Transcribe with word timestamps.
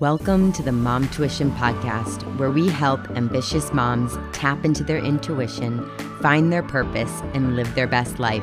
Welcome 0.00 0.52
to 0.54 0.62
the 0.64 0.72
Mom 0.72 1.08
Tuition 1.10 1.52
Podcast, 1.52 2.24
where 2.36 2.50
we 2.50 2.66
help 2.66 3.08
ambitious 3.12 3.72
moms 3.72 4.18
tap 4.32 4.64
into 4.64 4.82
their 4.82 4.98
intuition, 4.98 5.88
find 6.20 6.52
their 6.52 6.64
purpose, 6.64 7.12
and 7.32 7.54
live 7.54 7.72
their 7.76 7.86
best 7.86 8.18
life. 8.18 8.42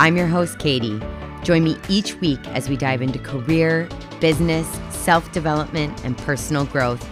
I'm 0.00 0.16
your 0.16 0.26
host, 0.26 0.58
Katie. 0.58 1.00
Join 1.44 1.62
me 1.62 1.76
each 1.88 2.16
week 2.16 2.40
as 2.48 2.68
we 2.68 2.76
dive 2.76 3.00
into 3.00 3.20
career, 3.20 3.88
business, 4.20 4.66
self 4.90 5.30
development, 5.30 6.04
and 6.04 6.18
personal 6.18 6.64
growth. 6.64 7.08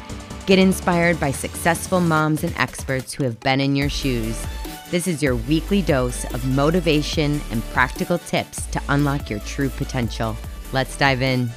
Get 0.46 0.59
inspired 0.59 1.21
by 1.21 1.30
successful 1.30 2.00
moms 2.00 2.43
and 2.43 2.52
experts 2.57 3.12
who 3.12 3.23
have 3.23 3.39
been 3.39 3.61
in 3.61 3.77
your 3.77 3.89
shoes. 3.89 4.45
This 4.91 5.07
is 5.07 5.23
your 5.23 5.37
weekly 5.37 5.80
dose 5.80 6.25
of 6.34 6.45
motivation 6.45 7.41
and 7.52 7.62
practical 7.66 8.18
tips 8.18 8.66
to 8.66 8.82
unlock 8.89 9.30
your 9.30 9.39
true 9.41 9.68
potential. 9.68 10.37
Let's 10.73 10.96
dive 10.96 11.23
in. 11.23 11.48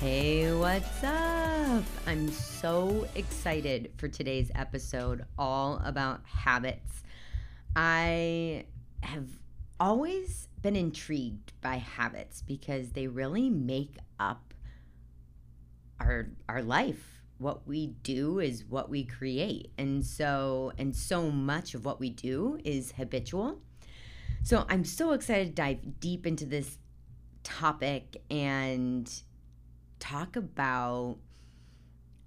Hey, 0.00 0.50
what's 0.54 1.04
up? 1.04 1.29
I'm 2.06 2.28
so 2.30 3.06
excited 3.14 3.92
for 3.96 4.08
today's 4.08 4.50
episode, 4.54 5.24
all 5.38 5.80
about 5.84 6.20
habits. 6.24 7.02
I 7.76 8.64
have 9.02 9.28
always 9.78 10.48
been 10.62 10.76
intrigued 10.76 11.52
by 11.60 11.76
habits 11.76 12.42
because 12.42 12.90
they 12.90 13.06
really 13.06 13.48
make 13.48 13.96
up 14.18 14.54
our 16.00 16.30
our 16.48 16.62
life. 16.62 17.22
What 17.38 17.66
we 17.66 17.88
do 18.02 18.38
is 18.38 18.64
what 18.64 18.90
we 18.90 19.04
create. 19.04 19.72
And 19.78 20.04
so 20.04 20.72
and 20.78 20.94
so 20.94 21.30
much 21.30 21.74
of 21.74 21.84
what 21.84 22.00
we 22.00 22.10
do 22.10 22.58
is 22.64 22.92
habitual. 22.92 23.60
So 24.42 24.66
I'm 24.68 24.84
so 24.84 25.12
excited 25.12 25.48
to 25.48 25.52
dive 25.54 26.00
deep 26.00 26.26
into 26.26 26.46
this 26.46 26.78
topic 27.42 28.22
and 28.30 29.10
talk 29.98 30.36
about 30.36 31.18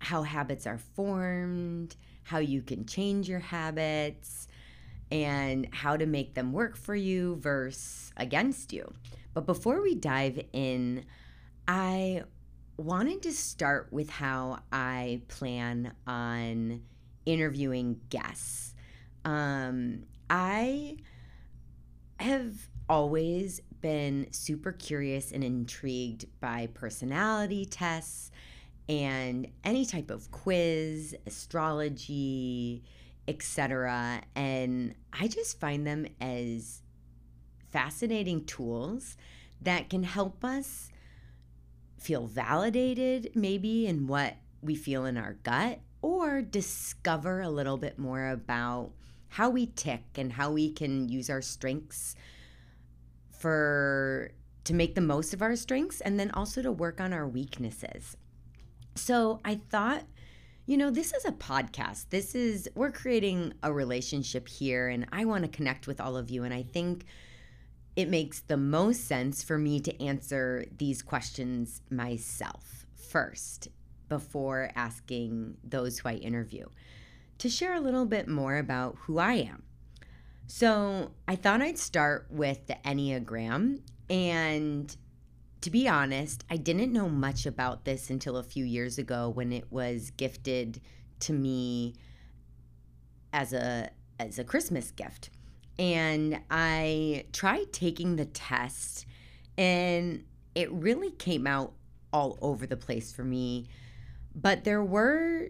how 0.03 0.23
habits 0.23 0.67
are 0.67 0.77
formed, 0.77 1.95
how 2.23 2.39
you 2.39 2.61
can 2.61 2.85
change 2.85 3.27
your 3.29 3.39
habits, 3.39 4.47
and 5.11 5.67
how 5.71 5.95
to 5.95 6.05
make 6.05 6.33
them 6.33 6.51
work 6.51 6.75
for 6.75 6.95
you 6.95 7.35
versus 7.37 8.11
against 8.17 8.73
you. 8.73 8.93
But 9.33 9.45
before 9.45 9.81
we 9.81 9.95
dive 9.95 10.39
in, 10.53 11.05
I 11.67 12.23
wanted 12.77 13.21
to 13.23 13.31
start 13.31 13.91
with 13.91 14.09
how 14.09 14.59
I 14.71 15.21
plan 15.27 15.93
on 16.07 16.81
interviewing 17.25 17.99
guests. 18.09 18.75
Um, 19.25 20.03
I 20.29 20.97
have 22.19 22.53
always 22.89 23.61
been 23.81 24.27
super 24.31 24.71
curious 24.71 25.31
and 25.31 25.43
intrigued 25.43 26.25
by 26.39 26.67
personality 26.73 27.65
tests 27.65 28.31
and 28.89 29.47
any 29.63 29.85
type 29.85 30.09
of 30.11 30.31
quiz, 30.31 31.15
astrology, 31.25 32.83
etc. 33.27 34.21
And 34.35 34.95
I 35.11 35.27
just 35.27 35.59
find 35.59 35.87
them 35.87 36.07
as 36.19 36.81
fascinating 37.71 38.45
tools 38.45 39.17
that 39.61 39.89
can 39.89 40.03
help 40.03 40.43
us 40.43 40.89
feel 41.97 42.27
validated 42.27 43.31
maybe 43.33 43.87
in 43.87 44.07
what 44.07 44.35
we 44.61 44.75
feel 44.75 45.05
in 45.05 45.17
our 45.17 45.33
gut 45.43 45.79
or 46.01 46.41
discover 46.41 47.41
a 47.41 47.49
little 47.49 47.77
bit 47.77 47.97
more 47.97 48.27
about 48.27 48.91
how 49.29 49.49
we 49.49 49.67
tick 49.67 50.03
and 50.15 50.33
how 50.33 50.51
we 50.51 50.71
can 50.71 51.07
use 51.07 51.29
our 51.29 51.41
strengths 51.41 52.15
for 53.31 54.31
to 54.65 54.73
make 54.73 54.95
the 54.95 55.01
most 55.01 55.33
of 55.33 55.41
our 55.41 55.55
strengths 55.55 56.01
and 56.01 56.19
then 56.19 56.29
also 56.31 56.61
to 56.61 56.71
work 56.71 57.01
on 57.01 57.13
our 57.13 57.27
weaknesses. 57.27 58.15
So 58.95 59.39
I 59.43 59.55
thought, 59.55 60.03
you 60.65 60.77
know, 60.77 60.89
this 60.89 61.13
is 61.13 61.25
a 61.25 61.31
podcast. 61.31 62.05
This 62.09 62.35
is, 62.35 62.69
we're 62.75 62.91
creating 62.91 63.53
a 63.63 63.73
relationship 63.73 64.47
here, 64.47 64.87
and 64.87 65.05
I 65.11 65.25
want 65.25 65.43
to 65.43 65.49
connect 65.49 65.87
with 65.87 65.99
all 65.99 66.15
of 66.15 66.29
you. 66.29 66.43
And 66.43 66.53
I 66.53 66.63
think 66.63 67.05
it 67.95 68.09
makes 68.09 68.41
the 68.41 68.57
most 68.57 69.05
sense 69.05 69.43
for 69.43 69.57
me 69.57 69.79
to 69.81 70.03
answer 70.03 70.65
these 70.77 71.01
questions 71.01 71.81
myself 71.89 72.85
first 72.95 73.67
before 74.09 74.71
asking 74.75 75.57
those 75.63 75.99
who 75.99 76.09
I 76.09 76.13
interview 76.15 76.65
to 77.39 77.49
share 77.49 77.73
a 77.73 77.81
little 77.81 78.05
bit 78.05 78.27
more 78.27 78.57
about 78.57 78.95
who 79.01 79.17
I 79.17 79.33
am. 79.33 79.63
So 80.47 81.11
I 81.27 81.35
thought 81.35 81.61
I'd 81.61 81.77
start 81.77 82.27
with 82.29 82.67
the 82.67 82.77
Enneagram. 82.85 83.81
And 84.09 84.95
to 85.63 85.69
be 85.69 85.87
honest, 85.87 86.43
I 86.49 86.57
didn't 86.57 86.91
know 86.91 87.07
much 87.07 87.45
about 87.45 87.85
this 87.85 88.09
until 88.09 88.35
a 88.35 88.43
few 88.43 88.65
years 88.65 88.97
ago 88.97 89.29
when 89.29 89.53
it 89.53 89.71
was 89.71 90.11
gifted 90.11 90.81
to 91.21 91.31
me 91.31 91.95
as 93.31 93.53
a 93.53 93.89
as 94.19 94.37
a 94.39 94.43
Christmas 94.43 94.91
gift. 94.91 95.29
And 95.79 96.41
I 96.51 97.27
tried 97.31 97.71
taking 97.71 98.17
the 98.17 98.25
test 98.25 99.05
and 99.57 100.25
it 100.53 100.69
really 100.69 101.11
came 101.11 101.47
out 101.47 101.71
all 102.11 102.37
over 102.41 102.67
the 102.67 102.75
place 102.75 103.13
for 103.13 103.23
me. 103.23 103.67
But 104.35 104.65
there 104.65 104.83
were 104.83 105.47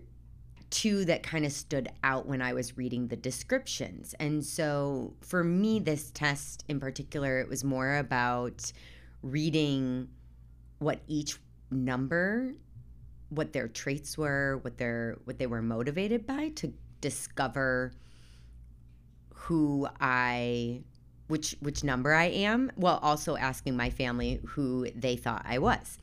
two 0.69 1.06
that 1.06 1.24
kind 1.24 1.44
of 1.44 1.51
stood 1.51 1.90
out 2.03 2.28
when 2.28 2.41
I 2.41 2.53
was 2.53 2.78
reading 2.78 3.07
the 3.07 3.16
descriptions. 3.16 4.13
And 4.19 4.45
so 4.45 5.16
for 5.22 5.44
me, 5.44 5.80
this 5.80 6.12
test 6.12 6.63
in 6.68 6.80
particular, 6.80 7.40
it 7.40 7.50
was 7.50 7.63
more 7.63 7.97
about 7.97 8.72
reading 9.24 10.08
what 10.80 11.00
each 11.08 11.38
number 11.72 12.54
what 13.30 13.52
their 13.52 13.68
traits 13.68 14.18
were 14.18 14.60
what 14.62 14.78
their 14.78 15.18
what 15.24 15.40
they 15.40 15.48
were 15.48 15.62
motivated 15.62 16.28
by 16.28 16.50
to 16.50 16.72
discover 17.02 17.92
who 19.34 19.88
i 20.00 20.80
which 21.28 21.56
which 21.62 21.84
number 21.84 22.14
i 22.14 22.26
am 22.26 22.72
while 22.76 23.00
also 23.02 23.36
asking 23.36 23.76
my 23.76 23.90
family 23.90 24.40
who 24.50 24.88
they 24.96 25.16
thought 25.16 25.42
i 25.46 25.58
was 25.58 25.98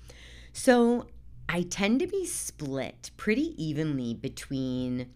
so 0.53 1.07
I 1.53 1.63
tend 1.63 1.99
to 1.99 2.07
be 2.07 2.27
split 2.27 3.11
pretty 3.17 3.61
evenly 3.61 4.15
between 4.15 5.09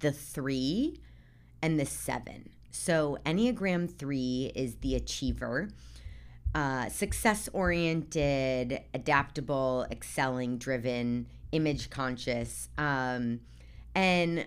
the 0.00 0.12
three 0.12 1.00
and 1.62 1.80
the 1.80 1.86
seven. 1.86 2.50
So, 2.70 3.16
Enneagram 3.24 3.90
three 3.90 4.52
is 4.54 4.74
the 4.76 4.94
achiever, 4.94 5.70
uh, 6.54 6.88
success 6.88 7.48
oriented, 7.52 8.80
adaptable, 8.94 9.86
excelling, 9.90 10.58
driven, 10.58 11.26
image 11.52 11.90
conscious. 11.90 12.68
Um, 12.78 13.40
and 13.94 14.46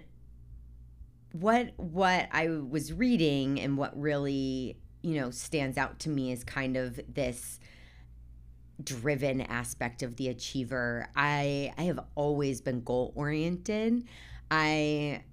what 1.34 1.72
what 1.78 2.28
I 2.32 2.48
was 2.48 2.92
reading 2.92 3.60
and 3.60 3.78
what 3.78 4.00
really 4.00 4.78
you 5.02 5.16
know 5.20 5.32
stands 5.32 5.78
out 5.78 6.00
to 6.00 6.10
me 6.10 6.32
is 6.32 6.44
kind 6.44 6.76
of 6.76 7.00
this 7.08 7.60
driven 8.84 9.42
aspect 9.42 10.04
of 10.04 10.16
the 10.16 10.30
achiever. 10.30 11.08
I 11.16 11.74
I 11.78 11.84
have 11.84 12.00
always 12.16 12.62
been 12.62 12.84
goal 12.84 13.14
oriented. 13.16 14.06
I 14.50 15.24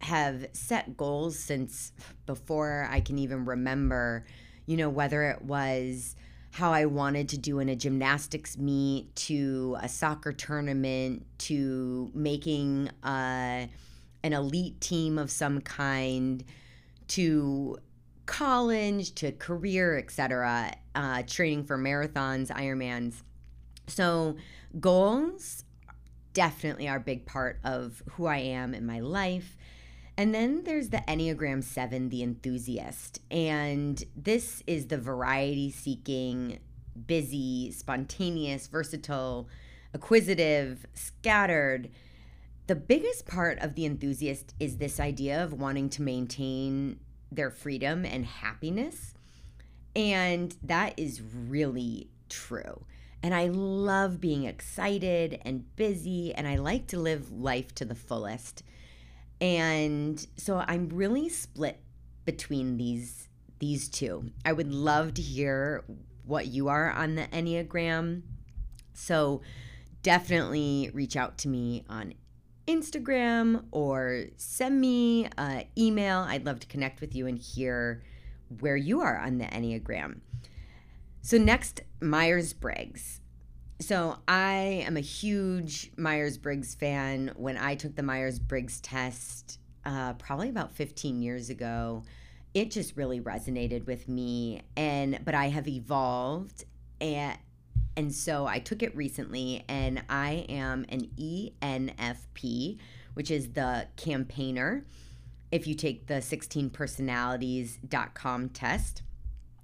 have 0.00 0.46
set 0.52 0.96
goals 0.96 1.38
since 1.38 1.92
before 2.26 2.86
I 2.90 3.00
can 3.00 3.18
even 3.18 3.44
remember, 3.46 4.26
you 4.66 4.76
know, 4.76 4.88
whether 4.88 5.24
it 5.24 5.42
was 5.42 6.16
how 6.52 6.72
I 6.72 6.86
wanted 6.86 7.28
to 7.30 7.38
do 7.38 7.58
in 7.58 7.68
a 7.68 7.76
gymnastics 7.76 8.56
meet 8.56 9.14
to 9.16 9.76
a 9.82 9.88
soccer 9.88 10.32
tournament 10.32 11.26
to 11.38 12.10
making 12.14 12.90
uh, 13.04 13.66
an 14.22 14.32
elite 14.32 14.80
team 14.80 15.18
of 15.18 15.30
some 15.30 15.60
kind 15.60 16.42
to 17.08 17.78
college 18.24 19.14
to 19.16 19.32
career, 19.32 19.98
etc., 19.98 20.72
uh, 20.94 21.22
training 21.26 21.64
for 21.64 21.78
marathons, 21.78 22.48
Ironmans. 22.48 23.22
So, 23.86 24.36
goals 24.80 25.64
definitely 26.32 26.88
are 26.88 26.96
a 26.96 27.00
big 27.00 27.24
part 27.24 27.60
of 27.64 28.02
who 28.12 28.26
I 28.26 28.38
am 28.38 28.74
in 28.74 28.84
my 28.84 29.00
life. 29.00 29.56
And 30.18 30.34
then 30.34 30.64
there's 30.64 30.88
the 30.88 31.02
Enneagram 31.08 31.62
7, 31.62 32.08
the 32.08 32.22
enthusiast. 32.22 33.20
And 33.30 34.02
this 34.16 34.62
is 34.66 34.86
the 34.86 34.96
variety 34.96 35.70
seeking, 35.70 36.58
busy, 37.06 37.70
spontaneous, 37.70 38.66
versatile, 38.66 39.48
acquisitive, 39.92 40.86
scattered. 40.94 41.90
The 42.66 42.74
biggest 42.74 43.26
part 43.26 43.58
of 43.60 43.74
the 43.74 43.84
enthusiast 43.84 44.54
is 44.58 44.78
this 44.78 44.98
idea 44.98 45.42
of 45.42 45.52
wanting 45.52 45.90
to 45.90 46.02
maintain 46.02 46.98
their 47.30 47.50
freedom 47.50 48.04
and 48.04 48.24
happiness. 48.24 49.12
And 49.94 50.56
that 50.62 50.98
is 50.98 51.22
really 51.22 52.08
true. 52.28 52.84
And 53.22 53.34
I 53.34 53.48
love 53.48 54.20
being 54.20 54.44
excited 54.44 55.40
and 55.44 55.74
busy, 55.76 56.34
and 56.34 56.46
I 56.46 56.56
like 56.56 56.86
to 56.88 56.98
live 56.98 57.32
life 57.32 57.74
to 57.76 57.84
the 57.84 57.94
fullest. 57.94 58.62
And 59.40 60.24
so 60.36 60.64
I'm 60.66 60.88
really 60.88 61.28
split 61.28 61.80
between 62.24 62.76
these 62.76 63.28
these 63.58 63.88
two. 63.88 64.30
I 64.44 64.52
would 64.52 64.72
love 64.72 65.14
to 65.14 65.22
hear 65.22 65.84
what 66.24 66.46
you 66.46 66.68
are 66.68 66.90
on 66.90 67.14
the 67.14 67.26
Enneagram. 67.28 68.22
So 68.92 69.40
definitely 70.02 70.90
reach 70.92 71.16
out 71.16 71.38
to 71.38 71.48
me 71.48 71.84
on 71.88 72.14
Instagram 72.66 73.64
or 73.70 74.24
send 74.36 74.80
me 74.80 75.28
an 75.38 75.64
email. 75.78 76.20
I'd 76.28 76.44
love 76.44 76.60
to 76.60 76.66
connect 76.66 77.00
with 77.00 77.14
you 77.14 77.26
and 77.26 77.38
hear 77.38 78.02
where 78.60 78.76
you 78.76 79.00
are 79.00 79.18
on 79.18 79.38
the 79.38 79.46
Enneagram. 79.46 80.20
So, 81.22 81.38
next, 81.38 81.80
Myers 82.00 82.52
Briggs. 82.52 83.20
So, 83.78 84.16
I 84.26 84.84
am 84.86 84.96
a 84.96 85.00
huge 85.00 85.92
Myers 85.96 86.38
Briggs 86.38 86.74
fan. 86.74 87.32
When 87.36 87.58
I 87.58 87.74
took 87.74 87.94
the 87.94 88.02
Myers 88.02 88.38
Briggs 88.38 88.80
test, 88.80 89.58
uh, 89.84 90.14
probably 90.14 90.48
about 90.48 90.72
15 90.72 91.20
years 91.20 91.50
ago, 91.50 92.02
it 92.54 92.70
just 92.70 92.96
really 92.96 93.20
resonated 93.20 93.86
with 93.86 94.08
me. 94.08 94.62
And, 94.76 95.20
but 95.24 95.34
I 95.34 95.50
have 95.50 95.68
evolved 95.68 96.64
and 97.00 97.36
and 97.96 98.14
so 98.14 98.46
I 98.46 98.58
took 98.58 98.82
it 98.82 98.94
recently, 98.94 99.64
and 99.68 100.02
I 100.10 100.44
am 100.50 100.84
an 100.90 101.08
ENFP, 101.18 102.76
which 103.14 103.30
is 103.30 103.52
the 103.52 103.86
campaigner. 103.96 104.84
If 105.50 105.66
you 105.66 105.74
take 105.74 106.06
the 106.06 106.16
16personalities.com 106.16 108.50
test, 108.50 109.00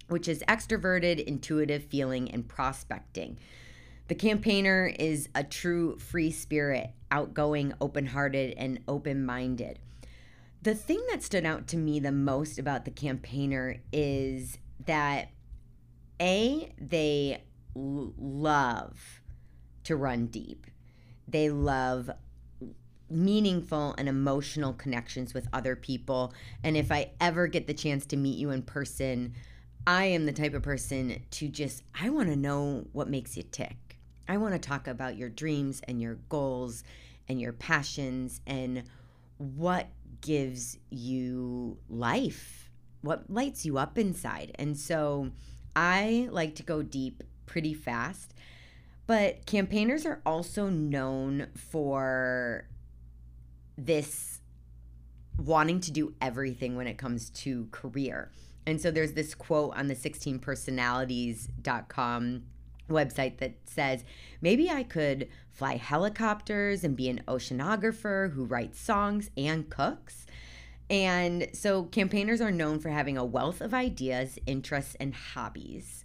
which 0.09 0.29
is 0.29 0.43
extroverted, 0.49 1.23
intuitive 1.23 1.85
feeling, 1.85 2.31
and 2.31 2.49
prospecting. 2.49 3.37
The 4.13 4.19
campaigner 4.19 4.93
is 4.99 5.31
a 5.35 5.43
true 5.43 5.97
free 5.97 6.31
spirit, 6.33 6.91
outgoing, 7.11 7.73
open 7.81 8.05
hearted, 8.05 8.53
and 8.59 8.81
open 8.87 9.25
minded. 9.25 9.79
The 10.61 10.75
thing 10.75 11.01
that 11.09 11.23
stood 11.23 11.47
out 11.47 11.67
to 11.69 11.79
me 11.79 11.99
the 11.99 12.13
most 12.13 12.59
about 12.59 12.85
the 12.85 12.91
campaigner 12.91 13.79
is 13.91 14.59
that 14.85 15.31
A, 16.21 16.75
they 16.79 17.43
love 17.75 19.23
to 19.85 19.97
run 19.97 20.27
deep. 20.27 20.67
They 21.27 21.49
love 21.49 22.11
meaningful 23.09 23.95
and 23.97 24.11
emotional 24.11 24.75
connections 24.75 25.33
with 25.33 25.49
other 25.55 25.75
people. 25.75 26.35
And 26.63 26.77
if 26.77 26.93
I 26.93 27.13
ever 27.19 27.47
get 27.47 27.67
the 27.67 27.73
chance 27.73 28.05
to 28.05 28.19
meet 28.19 28.37
you 28.37 28.51
in 28.51 28.61
person, 28.61 29.33
I 29.87 30.05
am 30.05 30.27
the 30.27 30.33
type 30.33 30.53
of 30.53 30.63
person 30.63 31.23
to 31.31 31.49
just, 31.49 31.83
I 31.99 32.11
want 32.11 32.29
to 32.29 32.37
know 32.37 32.89
what 32.93 33.09
makes 33.09 33.39
you 33.39 33.45
tick. 33.45 33.92
I 34.29 34.37
want 34.37 34.55
to 34.55 34.59
talk 34.59 34.89
about 34.89 35.17
your 35.17 35.29
dreams 35.29 35.81
and 35.87 36.01
your 36.01 36.17
goals 36.29 36.85
and 37.29 37.41
your 37.41 37.53
passions 37.53 38.41
and 38.47 38.85
what 39.39 39.89
gives 40.21 40.79
you 40.91 41.79
life, 41.89 42.71
what 43.01 43.29
lights 43.29 43.67
you 43.67 43.79
up 43.79 43.99
inside. 43.99 44.55
And 44.57 44.77
so 44.77 45.31
I 45.75 46.29
like 46.31 46.55
to 46.57 46.63
go 46.63 46.83
deep 46.83 47.23
pretty 47.47 47.73
fast. 47.75 48.35
But 49.07 49.47
campaigners 49.47 50.05
are 50.07 50.23
also 50.25 50.69
known 50.69 51.49
for 51.55 52.69
this 53.77 54.41
wanting 55.37 55.81
to 55.81 55.91
do 55.91 56.15
everything 56.21 56.77
when 56.77 56.87
it 56.87 56.99
comes 56.99 57.31
to 57.31 57.67
career. 57.73 58.31
And 58.65 58.81
so 58.81 58.93
there's 58.93 59.15
this 59.15 59.35
quote 59.35 59.77
on 59.77 59.89
the 59.89 59.97
16personalities.com 59.97 62.43
website 62.93 63.39
that 63.39 63.55
says, 63.65 64.05
maybe 64.41 64.71
I 64.71 64.83
could 64.83 65.29
fly 65.51 65.77
helicopters 65.77 66.85
and 66.85 66.97
be 66.97 67.09
an 67.09 67.23
oceanographer 67.29 68.33
who 68.33 68.45
writes 68.45 68.81
songs 68.81 69.31
and 69.37 69.69
cooks. 69.69 70.27
And 70.89 71.49
so 71.53 71.85
campaigners 71.85 72.41
are 72.41 72.51
known 72.51 72.79
for 72.79 72.91
having 72.91 73.17
a 73.17 73.25
wealth 73.25 73.61
of 73.61 73.73
ideas, 73.73 74.39
interests, 74.47 74.97
and 75.01 75.15
hobbies 75.15 76.05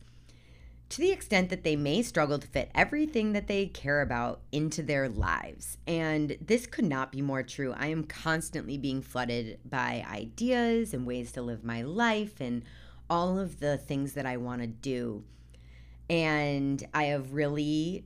to 0.89 1.01
the 1.01 1.11
extent 1.11 1.49
that 1.49 1.63
they 1.63 1.75
may 1.75 2.01
struggle 2.01 2.39
to 2.39 2.47
fit 2.47 2.71
everything 2.73 3.33
that 3.33 3.47
they 3.47 3.65
care 3.67 4.01
about 4.01 4.41
into 4.51 4.81
their 4.81 5.09
lives. 5.09 5.77
And 5.85 6.37
this 6.39 6.65
could 6.65 6.85
not 6.85 7.11
be 7.11 7.21
more 7.21 7.43
true. 7.43 7.73
I 7.77 7.87
am 7.87 8.05
constantly 8.05 8.77
being 8.77 9.01
flooded 9.01 9.59
by 9.65 10.05
ideas 10.09 10.93
and 10.93 11.05
ways 11.05 11.31
to 11.33 11.41
live 11.41 11.63
my 11.63 11.81
life 11.81 12.39
and 12.39 12.63
all 13.09 13.37
of 13.37 13.59
the 13.59 13.77
things 13.77 14.13
that 14.13 14.25
I 14.25 14.37
want 14.37 14.61
to 14.61 14.67
do. 14.67 15.23
And 16.09 16.86
I 16.94 17.06
have 17.06 17.33
really 17.33 18.06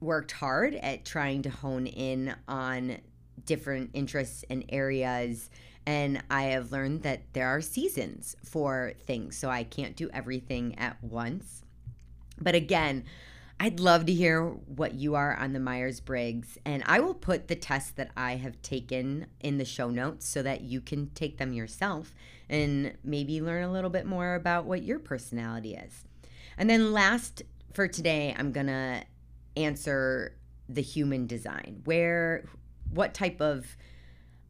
worked 0.00 0.32
hard 0.32 0.74
at 0.74 1.04
trying 1.04 1.42
to 1.42 1.50
hone 1.50 1.86
in 1.86 2.34
on 2.46 2.98
different 3.44 3.90
interests 3.94 4.44
and 4.50 4.64
areas 4.68 5.50
and 5.88 6.22
I 6.30 6.42
have 6.48 6.70
learned 6.70 7.02
that 7.04 7.32
there 7.32 7.48
are 7.48 7.62
seasons 7.62 8.36
for 8.44 8.92
things, 9.06 9.38
so 9.38 9.48
I 9.48 9.64
can't 9.64 9.96
do 9.96 10.10
everything 10.12 10.78
at 10.78 11.02
once. 11.02 11.64
But 12.38 12.54
again, 12.54 13.04
I'd 13.58 13.80
love 13.80 14.04
to 14.04 14.12
hear 14.12 14.44
what 14.44 14.92
you 14.92 15.14
are 15.14 15.34
on 15.34 15.54
the 15.54 15.60
Myers 15.60 16.00
Briggs, 16.00 16.58
and 16.66 16.82
I 16.84 17.00
will 17.00 17.14
put 17.14 17.48
the 17.48 17.56
tests 17.56 17.92
that 17.92 18.10
I 18.18 18.36
have 18.36 18.60
taken 18.60 19.28
in 19.40 19.56
the 19.56 19.64
show 19.64 19.88
notes 19.88 20.28
so 20.28 20.42
that 20.42 20.60
you 20.60 20.82
can 20.82 21.08
take 21.14 21.38
them 21.38 21.54
yourself 21.54 22.12
and 22.50 22.92
maybe 23.02 23.40
learn 23.40 23.64
a 23.64 23.72
little 23.72 23.88
bit 23.88 24.04
more 24.04 24.34
about 24.34 24.66
what 24.66 24.82
your 24.82 24.98
personality 24.98 25.74
is. 25.74 26.04
And 26.58 26.68
then, 26.68 26.92
last 26.92 27.42
for 27.72 27.88
today, 27.88 28.34
I'm 28.36 28.52
gonna 28.52 29.04
answer 29.56 30.36
the 30.68 30.82
human 30.82 31.26
design. 31.26 31.80
Where, 31.84 32.44
what 32.90 33.14
type 33.14 33.40
of 33.40 33.76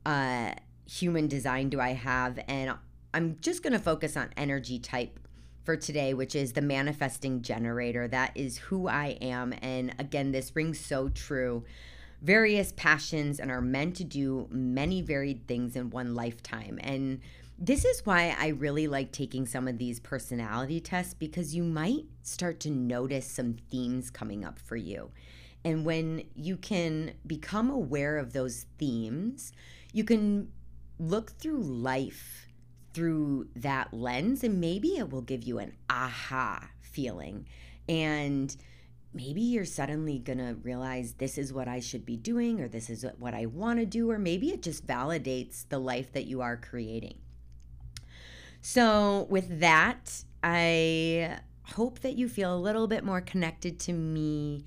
uh, 0.05 0.53
human 0.87 1.29
design 1.29 1.69
do 1.69 1.81
I 1.81 1.91
have? 1.91 2.41
And 2.49 2.75
I'm 3.15 3.37
just 3.41 3.63
going 3.63 3.73
to 3.73 3.79
focus 3.79 4.17
on 4.17 4.31
energy 4.37 4.79
type 4.79 5.19
for 5.65 5.77
today, 5.77 6.15
which 6.15 6.35
is 6.35 6.53
the 6.53 6.63
manifesting 6.63 7.43
generator. 7.43 8.09
That 8.09 8.33
is 8.35 8.59
who 8.59 8.89
I 8.89 9.19
am. 9.21 9.55
And 9.63 9.95
again, 9.99 10.33
this 10.33 10.55
rings 10.55 10.81
so 10.81 11.09
true. 11.09 11.65
Various 12.21 12.73
passions 12.77 13.39
and 13.39 13.51
are 13.51 13.61
meant 13.61 13.97
to 13.97 14.05
do 14.05 14.49
many 14.51 15.03
varied 15.03 15.47
things 15.47 15.77
in 15.77 15.91
one 15.91 16.15
lifetime. 16.15 16.79
And 16.83 17.21
this 17.59 17.85
is 17.85 18.07
why 18.07 18.37
I 18.39 18.49
really 18.49 18.87
like 18.87 19.11
taking 19.11 19.45
some 19.45 19.67
of 19.67 19.79
these 19.79 19.99
personality 19.99 20.81
tests 20.81 21.15
because 21.15 21.57
you 21.57 21.65
might 21.65 22.05
start 22.23 22.61
to 22.61 22.71
notice 22.71 23.27
some 23.27 23.57
themes 23.71 24.11
coming 24.11 24.45
up 24.45 24.61
for 24.61 24.77
you. 24.77 25.11
And 25.65 25.85
when 25.85 26.23
you 26.37 26.57
can 26.57 27.15
become 27.27 27.69
aware 27.69 28.17
of 28.17 28.33
those 28.33 28.67
themes, 28.79 29.53
you 29.93 30.05
can 30.05 30.53
look 31.01 31.33
through 31.33 31.63
life 31.63 32.47
through 32.95 33.49
that 33.57 33.93
lens 33.93 34.45
and 34.45 34.61
maybe 34.61 34.97
it 34.97 35.11
will 35.11 35.23
give 35.23 35.43
you 35.43 35.59
an 35.59 35.73
aha 35.91 36.69
feeling 36.81 37.47
and 37.89 38.57
maybe 39.15 39.41
you're 39.41 39.65
suddenly 39.65 40.19
going 40.19 40.39
to 40.39 40.57
realize 40.63 41.15
this 41.15 41.39
is 41.39 41.53
what 41.53 41.69
I 41.69 41.81
should 41.81 42.05
be 42.05 42.17
doing 42.17 42.61
or 42.61 42.69
this 42.69 42.91
is 42.91 43.05
what 43.19 43.35
I 43.35 43.47
want 43.47 43.79
to 43.79 43.87
do 43.87 44.11
or 44.11 44.19
maybe 44.19 44.51
it 44.51 44.63
just 44.63 44.87
validates 44.87 45.69
the 45.69 45.79
life 45.79 46.13
that 46.13 46.27
you 46.27 46.41
are 46.41 46.57
creating. 46.57 47.19
So 48.61 49.27
with 49.31 49.61
that, 49.61 50.25
I 50.43 51.39
hope 51.63 52.01
that 52.01 52.17
you 52.17 52.29
feel 52.29 52.55
a 52.55 52.59
little 52.59 52.87
bit 52.87 53.05
more 53.05 53.21
connected 53.21 53.79
to 53.81 53.93
me 53.93 54.65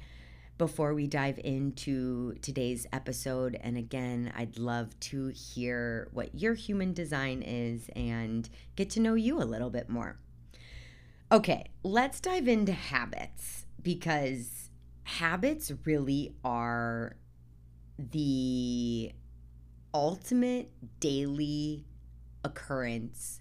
before 0.57 0.93
we 0.93 1.07
dive 1.07 1.39
into 1.43 2.33
today's 2.41 2.85
episode. 2.93 3.57
And 3.61 3.77
again, 3.77 4.31
I'd 4.35 4.59
love 4.59 4.97
to 5.01 5.29
hear 5.29 6.07
what 6.13 6.35
your 6.35 6.53
human 6.53 6.93
design 6.93 7.41
is 7.41 7.89
and 7.95 8.47
get 8.75 8.89
to 8.91 8.99
know 8.99 9.15
you 9.15 9.41
a 9.41 9.43
little 9.43 9.71
bit 9.71 9.89
more. 9.89 10.19
Okay, 11.31 11.65
let's 11.81 12.19
dive 12.19 12.47
into 12.47 12.73
habits 12.73 13.65
because 13.81 14.69
habits 15.03 15.71
really 15.85 16.35
are 16.43 17.15
the 17.97 19.11
ultimate 19.93 20.71
daily 20.99 21.85
occurrence 22.43 23.40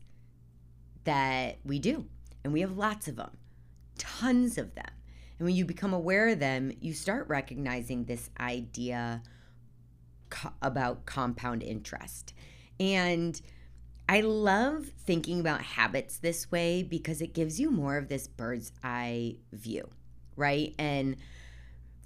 that 1.11 1.59
we 1.65 1.81
do. 1.81 2.07
And 2.45 2.53
we 2.53 2.61
have 2.61 2.77
lots 2.77 3.09
of 3.09 3.17
them, 3.17 3.37
tons 3.99 4.57
of 4.57 4.77
them. 4.77 4.93
And 5.39 5.47
when 5.47 5.57
you 5.57 5.65
become 5.65 5.93
aware 5.93 6.29
of 6.29 6.39
them, 6.39 6.71
you 6.81 6.95
start 6.95 7.29
recognizing 7.29 8.05
this 8.05 8.31
idea 8.39 9.21
co- 10.29 10.53
about 10.63 11.07
compound 11.07 11.65
interest. 11.65 12.33
And 12.79 13.41
I 14.09 14.21
love 14.21 14.87
thinking 15.05 15.41
about 15.41 15.61
habits 15.63 16.19
this 16.19 16.53
way 16.53 16.85
because 16.85 17.21
it 17.21 17.35
gives 17.35 17.59
you 17.59 17.73
more 17.73 17.97
of 17.97 18.07
this 18.09 18.29
bird's 18.29 18.71
eye 18.85 19.37
view, 19.53 19.89
right? 20.37 20.75
And 20.79 21.17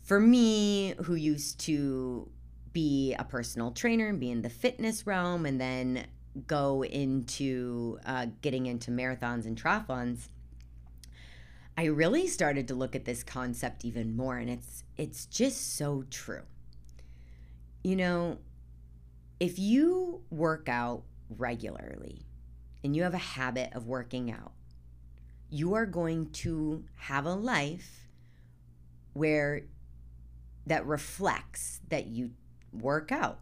for 0.02 0.18
me, 0.18 0.94
who 1.04 1.14
used 1.14 1.60
to 1.60 2.30
be 2.72 3.14
a 3.18 3.24
personal 3.24 3.70
trainer 3.70 4.08
and 4.08 4.18
be 4.18 4.30
in 4.30 4.40
the 4.40 4.50
fitness 4.50 5.06
realm 5.06 5.44
and 5.44 5.60
then 5.60 6.06
go 6.46 6.84
into 6.84 7.98
uh, 8.04 8.26
getting 8.42 8.66
into 8.66 8.90
marathons 8.90 9.46
and 9.46 9.60
triathlons, 9.60 10.28
I 11.76 11.86
really 11.86 12.26
started 12.26 12.68
to 12.68 12.74
look 12.74 12.94
at 12.94 13.04
this 13.04 13.22
concept 13.22 13.84
even 13.84 14.16
more 14.16 14.36
and 14.36 14.48
it's 14.48 14.84
it's 14.96 15.26
just 15.26 15.76
so 15.76 16.04
true. 16.10 16.44
You 17.82 17.96
know, 17.96 18.38
if 19.40 19.58
you 19.58 20.22
work 20.30 20.68
out 20.68 21.02
regularly 21.28 22.26
and 22.82 22.94
you 22.94 23.02
have 23.02 23.14
a 23.14 23.18
habit 23.18 23.72
of 23.72 23.86
working 23.86 24.30
out, 24.30 24.52
you 25.50 25.74
are 25.74 25.86
going 25.86 26.30
to 26.30 26.84
have 26.96 27.26
a 27.26 27.34
life 27.34 28.08
where 29.12 29.62
that 30.66 30.86
reflects 30.86 31.80
that 31.88 32.06
you 32.06 32.30
work 32.72 33.12
out 33.12 33.40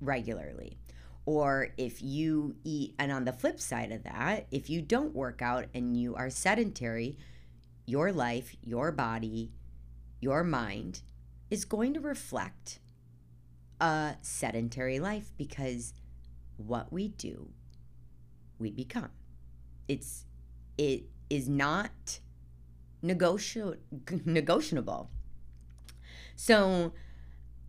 regularly. 0.00 0.78
Or 1.26 1.68
if 1.76 2.00
you 2.00 2.54
eat, 2.62 2.94
and 2.98 3.10
on 3.10 3.24
the 3.24 3.32
flip 3.32 3.60
side 3.60 3.90
of 3.90 4.04
that, 4.04 4.46
if 4.50 4.70
you 4.70 4.80
don't 4.80 5.14
work 5.14 5.42
out 5.42 5.66
and 5.74 5.96
you 5.96 6.14
are 6.14 6.30
sedentary, 6.30 7.18
your 7.84 8.12
life, 8.12 8.54
your 8.62 8.92
body, 8.92 9.50
your 10.20 10.44
mind 10.44 11.02
is 11.50 11.64
going 11.64 11.94
to 11.94 12.00
reflect 12.00 12.78
a 13.80 14.14
sedentary 14.22 14.98
life 14.98 15.32
because 15.36 15.92
what 16.56 16.92
we 16.92 17.08
do, 17.08 17.48
we 18.58 18.70
become. 18.70 19.10
It's 19.88 20.24
it 20.78 21.04
is 21.28 21.48
not 21.48 22.20
negoti- 23.02 23.78
negotiable. 24.24 25.10
So 26.34 26.92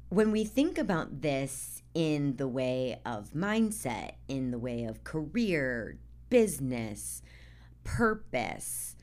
when 0.09 0.31
we 0.31 0.43
think 0.43 0.77
about 0.77 1.21
this 1.21 1.83
in 1.97 2.35
the 2.35 2.47
way 2.47 3.01
of 3.07 3.31
mindset, 3.31 4.11
in 4.27 4.51
the 4.51 4.59
way 4.59 4.83
of 4.83 5.03
career, 5.03 5.97
business, 6.29 7.23
purpose, 7.83 8.95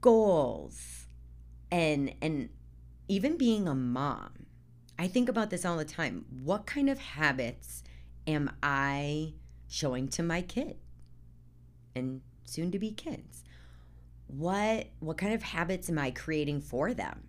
goals, 0.00 1.06
and 1.70 2.12
and 2.20 2.48
even 3.06 3.36
being 3.36 3.68
a 3.68 3.76
mom, 3.76 4.46
I 4.98 5.06
think 5.06 5.28
about 5.28 5.50
this 5.50 5.64
all 5.64 5.76
the 5.76 5.84
time. 5.84 6.24
What 6.42 6.66
kind 6.66 6.90
of 6.90 6.98
habits 6.98 7.84
am 8.26 8.50
I 8.60 9.34
showing 9.68 10.08
to 10.08 10.24
my 10.24 10.42
kid 10.42 10.78
and 11.94 12.22
soon 12.44 12.72
to 12.72 12.80
be 12.80 12.90
kids? 12.90 13.44
What 14.26 14.88
what 14.98 15.16
kind 15.16 15.32
of 15.32 15.44
habits 15.44 15.88
am 15.88 16.00
I 16.00 16.10
creating 16.10 16.60
for 16.60 16.92
them? 16.92 17.27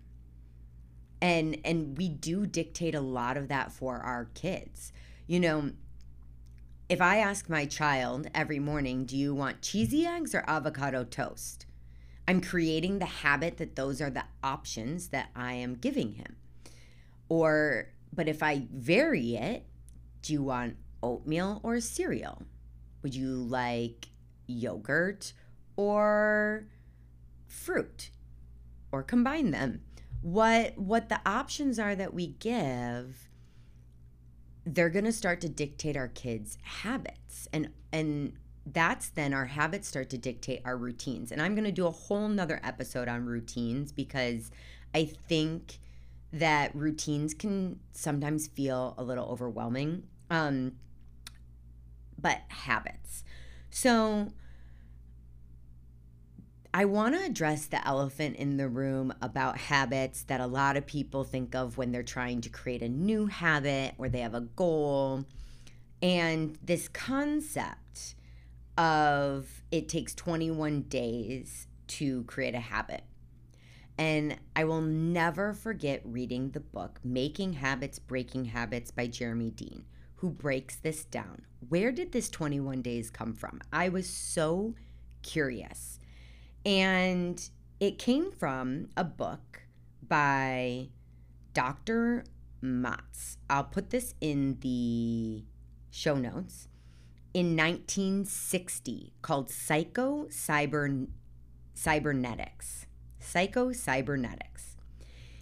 And 1.22 1.58
and 1.64 1.96
we 1.98 2.08
do 2.08 2.46
dictate 2.46 2.94
a 2.94 3.00
lot 3.00 3.36
of 3.36 3.48
that 3.48 3.72
for 3.72 3.98
our 3.98 4.26
kids. 4.34 4.92
You 5.26 5.40
know, 5.40 5.72
if 6.88 7.00
I 7.00 7.18
ask 7.18 7.48
my 7.48 7.66
child 7.66 8.28
every 8.34 8.58
morning, 8.58 9.04
"Do 9.04 9.16
you 9.16 9.34
want 9.34 9.62
cheesy 9.62 10.06
eggs 10.06 10.34
or 10.34 10.44
avocado 10.46 11.04
toast?" 11.04 11.66
I'm 12.26 12.40
creating 12.40 13.00
the 13.00 13.06
habit 13.06 13.56
that 13.56 13.74
those 13.74 14.00
are 14.00 14.10
the 14.10 14.24
options 14.42 15.08
that 15.08 15.30
I 15.34 15.54
am 15.54 15.74
giving 15.74 16.12
him. 16.12 16.36
Or, 17.28 17.88
but 18.12 18.28
if 18.28 18.40
I 18.40 18.68
vary 18.72 19.34
it, 19.34 19.66
do 20.22 20.34
you 20.34 20.42
want 20.44 20.76
oatmeal 21.02 21.60
or 21.64 21.80
cereal? 21.80 22.42
Would 23.02 23.16
you 23.16 23.34
like 23.34 24.10
yogurt 24.46 25.32
or 25.74 26.68
fruit? 27.48 28.10
Or 28.92 29.02
combine 29.02 29.50
them? 29.50 29.82
What 30.22 30.76
what 30.76 31.08
the 31.08 31.20
options 31.26 31.78
are 31.78 31.94
that 31.94 32.14
we 32.14 32.28
give 32.28 33.28
they're 34.66 34.90
going 34.90 35.06
to 35.06 35.12
start 35.12 35.40
to 35.40 35.48
dictate 35.48 35.96
our 35.96 36.08
kids 36.08 36.58
habits 36.62 37.48
and 37.52 37.70
and 37.92 38.34
that's 38.66 39.08
then 39.08 39.32
our 39.32 39.46
habits 39.46 39.88
start 39.88 40.10
to 40.10 40.18
dictate 40.18 40.60
our 40.66 40.76
routines 40.76 41.32
and 41.32 41.40
i'm 41.40 41.54
going 41.54 41.64
to 41.64 41.72
do 41.72 41.86
a 41.86 41.90
whole 41.90 42.28
nother 42.28 42.60
episode 42.62 43.08
on 43.08 43.24
routines 43.24 43.90
because 43.90 44.50
i 44.94 45.02
think 45.04 45.78
that 46.32 46.74
routines 46.74 47.34
can 47.34 47.80
sometimes 47.92 48.46
feel 48.46 48.94
a 48.96 49.02
little 49.02 49.26
overwhelming. 49.26 50.04
Um, 50.30 50.72
but 52.18 52.42
habits. 52.48 53.24
So 53.70 54.32
I 56.72 56.84
want 56.84 57.16
to 57.16 57.24
address 57.24 57.66
the 57.66 57.84
elephant 57.86 58.36
in 58.36 58.56
the 58.56 58.68
room 58.68 59.12
about 59.20 59.58
habits 59.58 60.22
that 60.24 60.40
a 60.40 60.46
lot 60.46 60.76
of 60.76 60.86
people 60.86 61.24
think 61.24 61.54
of 61.56 61.76
when 61.76 61.90
they're 61.90 62.04
trying 62.04 62.40
to 62.42 62.48
create 62.48 62.82
a 62.82 62.88
new 62.88 63.26
habit 63.26 63.94
or 63.98 64.08
they 64.08 64.20
have 64.20 64.34
a 64.34 64.42
goal. 64.42 65.24
And 66.00 66.56
this 66.62 66.88
concept 66.88 68.14
of 68.78 69.62
it 69.72 69.88
takes 69.88 70.14
21 70.14 70.82
days 70.82 71.66
to 71.88 72.22
create 72.24 72.54
a 72.54 72.60
habit. 72.60 73.02
And 73.98 74.38
I 74.54 74.64
will 74.64 74.80
never 74.80 75.52
forget 75.52 76.00
reading 76.04 76.52
the 76.52 76.60
book 76.60 77.00
Making 77.04 77.54
Habits, 77.54 77.98
Breaking 77.98 78.46
Habits 78.46 78.90
by 78.90 79.08
Jeremy 79.08 79.50
Dean, 79.50 79.84
who 80.16 80.30
breaks 80.30 80.76
this 80.76 81.04
down. 81.04 81.42
Where 81.68 81.90
did 81.90 82.12
this 82.12 82.30
21 82.30 82.80
days 82.80 83.10
come 83.10 83.34
from? 83.34 83.60
I 83.72 83.88
was 83.88 84.08
so 84.08 84.74
curious. 85.22 85.99
And 86.64 87.48
it 87.78 87.98
came 87.98 88.32
from 88.32 88.88
a 88.96 89.04
book 89.04 89.62
by 90.06 90.88
Dr. 91.54 92.24
Maltz. 92.62 93.36
I'll 93.48 93.64
put 93.64 93.90
this 93.90 94.14
in 94.20 94.58
the 94.60 95.44
show 95.90 96.16
notes. 96.16 96.68
In 97.32 97.56
1960, 97.56 99.14
called 99.22 99.50
Psycho 99.50 100.26
Cyber 100.26 101.06
Cybernetics 101.74 102.86
psychocybernetics. 103.20 104.76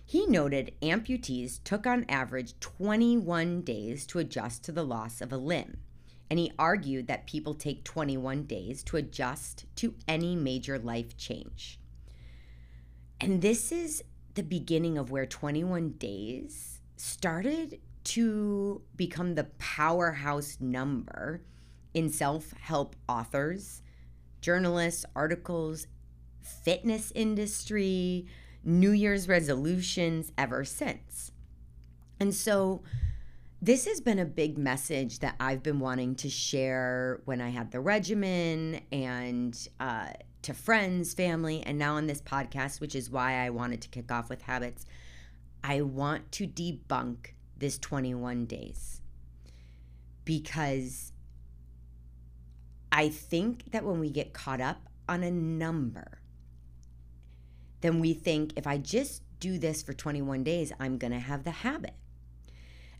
He 0.04 0.26
noted 0.26 0.72
amputees 0.82 1.62
took 1.64 1.86
on 1.86 2.06
average 2.08 2.58
21 2.60 3.62
days 3.62 4.06
to 4.06 4.18
adjust 4.18 4.64
to 4.64 4.72
the 4.72 4.84
loss 4.84 5.20
of 5.20 5.32
a 5.32 5.36
limb, 5.36 5.78
and 6.30 6.38
he 6.38 6.52
argued 6.58 7.06
that 7.06 7.26
people 7.26 7.54
take 7.54 7.84
21 7.84 8.44
days 8.44 8.82
to 8.84 8.96
adjust 8.96 9.64
to 9.76 9.94
any 10.06 10.36
major 10.36 10.78
life 10.78 11.16
change. 11.16 11.78
And 13.20 13.40
this 13.40 13.72
is 13.72 14.04
the 14.34 14.42
beginning 14.42 14.98
of 14.98 15.10
where 15.10 15.26
21 15.26 15.90
days 15.92 16.80
started 16.96 17.80
to 18.04 18.82
become 18.96 19.34
the 19.34 19.44
powerhouse 19.58 20.58
number 20.60 21.42
in 21.94 22.10
self 22.10 22.52
help 22.60 22.94
authors, 23.08 23.82
journalists, 24.40 25.04
articles, 25.16 25.86
fitness 26.40 27.12
industry, 27.14 28.26
New 28.64 28.92
Year's 28.92 29.28
resolutions 29.28 30.32
ever 30.36 30.64
since. 30.64 31.32
And 32.20 32.34
so, 32.34 32.82
this 33.60 33.86
has 33.86 34.00
been 34.00 34.20
a 34.20 34.24
big 34.24 34.56
message 34.56 35.18
that 35.18 35.34
I've 35.40 35.62
been 35.62 35.80
wanting 35.80 36.14
to 36.16 36.30
share 36.30 37.20
when 37.24 37.40
I 37.40 37.48
had 37.48 37.72
the 37.72 37.80
regimen 37.80 38.80
and 38.92 39.68
uh, 39.80 40.10
to 40.42 40.54
friends, 40.54 41.12
family, 41.12 41.62
and 41.64 41.76
now 41.76 41.96
on 41.96 42.06
this 42.06 42.22
podcast, 42.22 42.80
which 42.80 42.94
is 42.94 43.10
why 43.10 43.44
I 43.44 43.50
wanted 43.50 43.82
to 43.82 43.88
kick 43.88 44.12
off 44.12 44.28
with 44.28 44.42
habits. 44.42 44.86
I 45.64 45.80
want 45.82 46.30
to 46.32 46.46
debunk 46.46 47.32
this 47.56 47.78
21 47.78 48.46
days 48.46 49.00
because 50.24 51.12
I 52.92 53.08
think 53.08 53.72
that 53.72 53.84
when 53.84 53.98
we 53.98 54.10
get 54.10 54.32
caught 54.32 54.60
up 54.60 54.88
on 55.08 55.24
a 55.24 55.32
number, 55.32 56.20
then 57.80 57.98
we 57.98 58.14
think 58.14 58.52
if 58.56 58.68
I 58.68 58.78
just 58.78 59.22
do 59.40 59.58
this 59.58 59.82
for 59.82 59.92
21 59.92 60.44
days, 60.44 60.72
I'm 60.78 60.96
going 60.96 61.12
to 61.12 61.18
have 61.18 61.42
the 61.42 61.50
habit. 61.50 61.94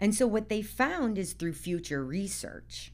And 0.00 0.14
so, 0.14 0.26
what 0.26 0.48
they 0.48 0.62
found 0.62 1.18
is 1.18 1.32
through 1.32 1.54
future 1.54 2.04
research 2.04 2.92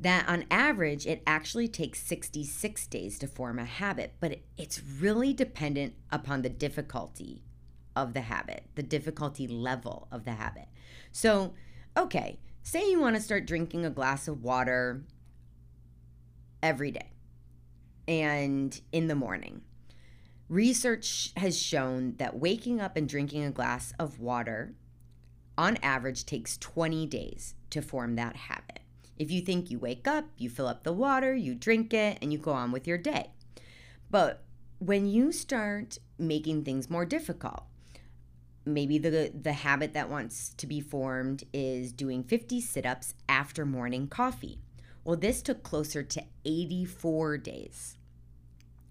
that 0.00 0.26
on 0.26 0.46
average, 0.50 1.06
it 1.06 1.22
actually 1.26 1.68
takes 1.68 2.02
66 2.02 2.86
days 2.86 3.18
to 3.18 3.26
form 3.26 3.58
a 3.58 3.64
habit, 3.64 4.14
but 4.18 4.38
it's 4.56 4.82
really 4.82 5.34
dependent 5.34 5.94
upon 6.10 6.40
the 6.40 6.48
difficulty 6.48 7.42
of 7.94 8.14
the 8.14 8.22
habit, 8.22 8.64
the 8.76 8.82
difficulty 8.82 9.46
level 9.46 10.08
of 10.10 10.24
the 10.24 10.32
habit. 10.32 10.68
So, 11.12 11.52
okay, 11.96 12.38
say 12.62 12.90
you 12.90 12.98
want 12.98 13.16
to 13.16 13.22
start 13.22 13.46
drinking 13.46 13.84
a 13.84 13.90
glass 13.90 14.26
of 14.26 14.42
water 14.42 15.02
every 16.62 16.90
day 16.90 17.10
and 18.08 18.80
in 18.92 19.06
the 19.08 19.14
morning. 19.14 19.60
Research 20.48 21.32
has 21.36 21.60
shown 21.60 22.14
that 22.16 22.38
waking 22.38 22.80
up 22.80 22.96
and 22.96 23.08
drinking 23.08 23.44
a 23.44 23.50
glass 23.50 23.92
of 23.98 24.18
water 24.18 24.74
on 25.60 25.76
average 25.82 26.24
takes 26.24 26.56
20 26.56 27.06
days 27.06 27.54
to 27.68 27.82
form 27.82 28.16
that 28.16 28.34
habit. 28.34 28.80
If 29.18 29.30
you 29.30 29.42
think 29.42 29.70
you 29.70 29.78
wake 29.78 30.08
up, 30.08 30.24
you 30.38 30.48
fill 30.48 30.66
up 30.66 30.84
the 30.84 30.92
water, 30.92 31.34
you 31.34 31.54
drink 31.54 31.92
it, 31.92 32.16
and 32.22 32.32
you 32.32 32.38
go 32.38 32.52
on 32.52 32.72
with 32.72 32.86
your 32.86 32.96
day. 32.96 33.32
But 34.10 34.42
when 34.78 35.06
you 35.06 35.32
start 35.32 35.98
making 36.18 36.64
things 36.64 36.88
more 36.88 37.04
difficult, 37.04 37.64
maybe 38.64 38.96
the 38.96 39.32
the 39.38 39.52
habit 39.52 39.92
that 39.92 40.08
wants 40.08 40.54
to 40.54 40.66
be 40.66 40.80
formed 40.80 41.44
is 41.52 41.92
doing 41.92 42.24
50 42.24 42.62
sit-ups 42.62 43.12
after 43.28 43.66
morning 43.66 44.08
coffee. 44.08 44.60
Well, 45.04 45.16
this 45.18 45.42
took 45.42 45.62
closer 45.62 46.02
to 46.02 46.24
84 46.46 47.36
days. 47.36 47.98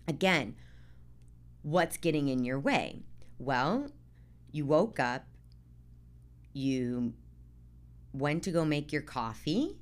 Again, 0.07 0.55
what's 1.63 1.97
getting 1.97 2.27
in 2.27 2.43
your 2.43 2.59
way? 2.59 3.01
Well, 3.39 3.88
you 4.51 4.67
woke 4.67 4.99
up, 4.99 5.25
you 6.53 7.13
went 8.13 8.44
to 8.44 8.51
go 8.51 8.65
make 8.65 8.91
your 8.91 9.01
coffee, 9.01 9.77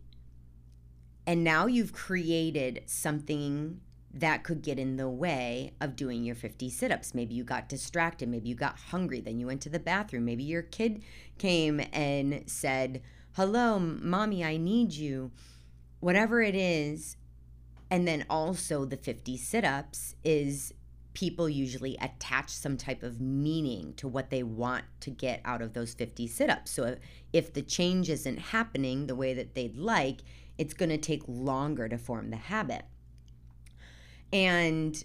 and 1.25 1.43
now 1.43 1.65
you've 1.65 1.93
created 1.93 2.83
something 2.85 3.81
that 4.13 4.43
could 4.43 4.61
get 4.61 4.79
in 4.79 4.97
the 4.97 5.09
way 5.09 5.73
of 5.79 5.95
doing 5.95 6.23
your 6.23 6.35
50 6.35 6.69
sit 6.69 6.91
ups. 6.91 7.13
Maybe 7.13 7.35
you 7.35 7.43
got 7.43 7.69
distracted. 7.69 8.29
Maybe 8.29 8.49
you 8.49 8.55
got 8.55 8.77
hungry. 8.77 9.19
Then 9.19 9.39
you 9.39 9.47
went 9.47 9.61
to 9.61 9.69
the 9.69 9.79
bathroom. 9.79 10.25
Maybe 10.25 10.43
your 10.43 10.63
kid 10.63 11.03
came 11.37 11.81
and 11.93 12.43
said, 12.47 13.01
Hello, 13.33 13.77
mommy, 13.77 14.43
I 14.43 14.57
need 14.57 14.93
you. 14.93 15.31
Whatever 15.99 16.41
it 16.41 16.55
is. 16.55 17.17
And 17.91 18.07
then 18.07 18.25
also 18.29 18.85
the 18.85 18.97
50 18.97 19.37
sit 19.37 19.63
ups 19.63 20.15
is 20.23 20.73
people 21.17 21.49
usually 21.49 21.97
attach 21.99 22.51
some 22.51 22.77
type 22.77 23.01
of 23.01 23.19
meaning 23.19 23.91
to 23.95 24.07
what 24.07 24.29
they 24.29 24.43
want 24.43 24.85
to 24.99 25.09
get 25.09 25.41
out 25.43 25.63
of 25.63 25.73
those 25.73 25.95
50 25.95 26.27
sit 26.27 26.47
ups. 26.47 26.69
So 26.69 26.95
if 27.33 27.51
the 27.51 27.63
change 27.63 28.07
isn't 28.07 28.37
happening 28.37 29.07
the 29.07 29.15
way 29.15 29.33
that 29.33 29.55
they'd 29.55 29.75
like, 29.75 30.19
it's 30.59 30.75
going 30.75 30.89
to 30.89 30.97
take 30.99 31.23
longer 31.27 31.89
to 31.89 31.97
form 31.97 32.29
the 32.29 32.37
habit. 32.37 32.83
And 34.31 35.03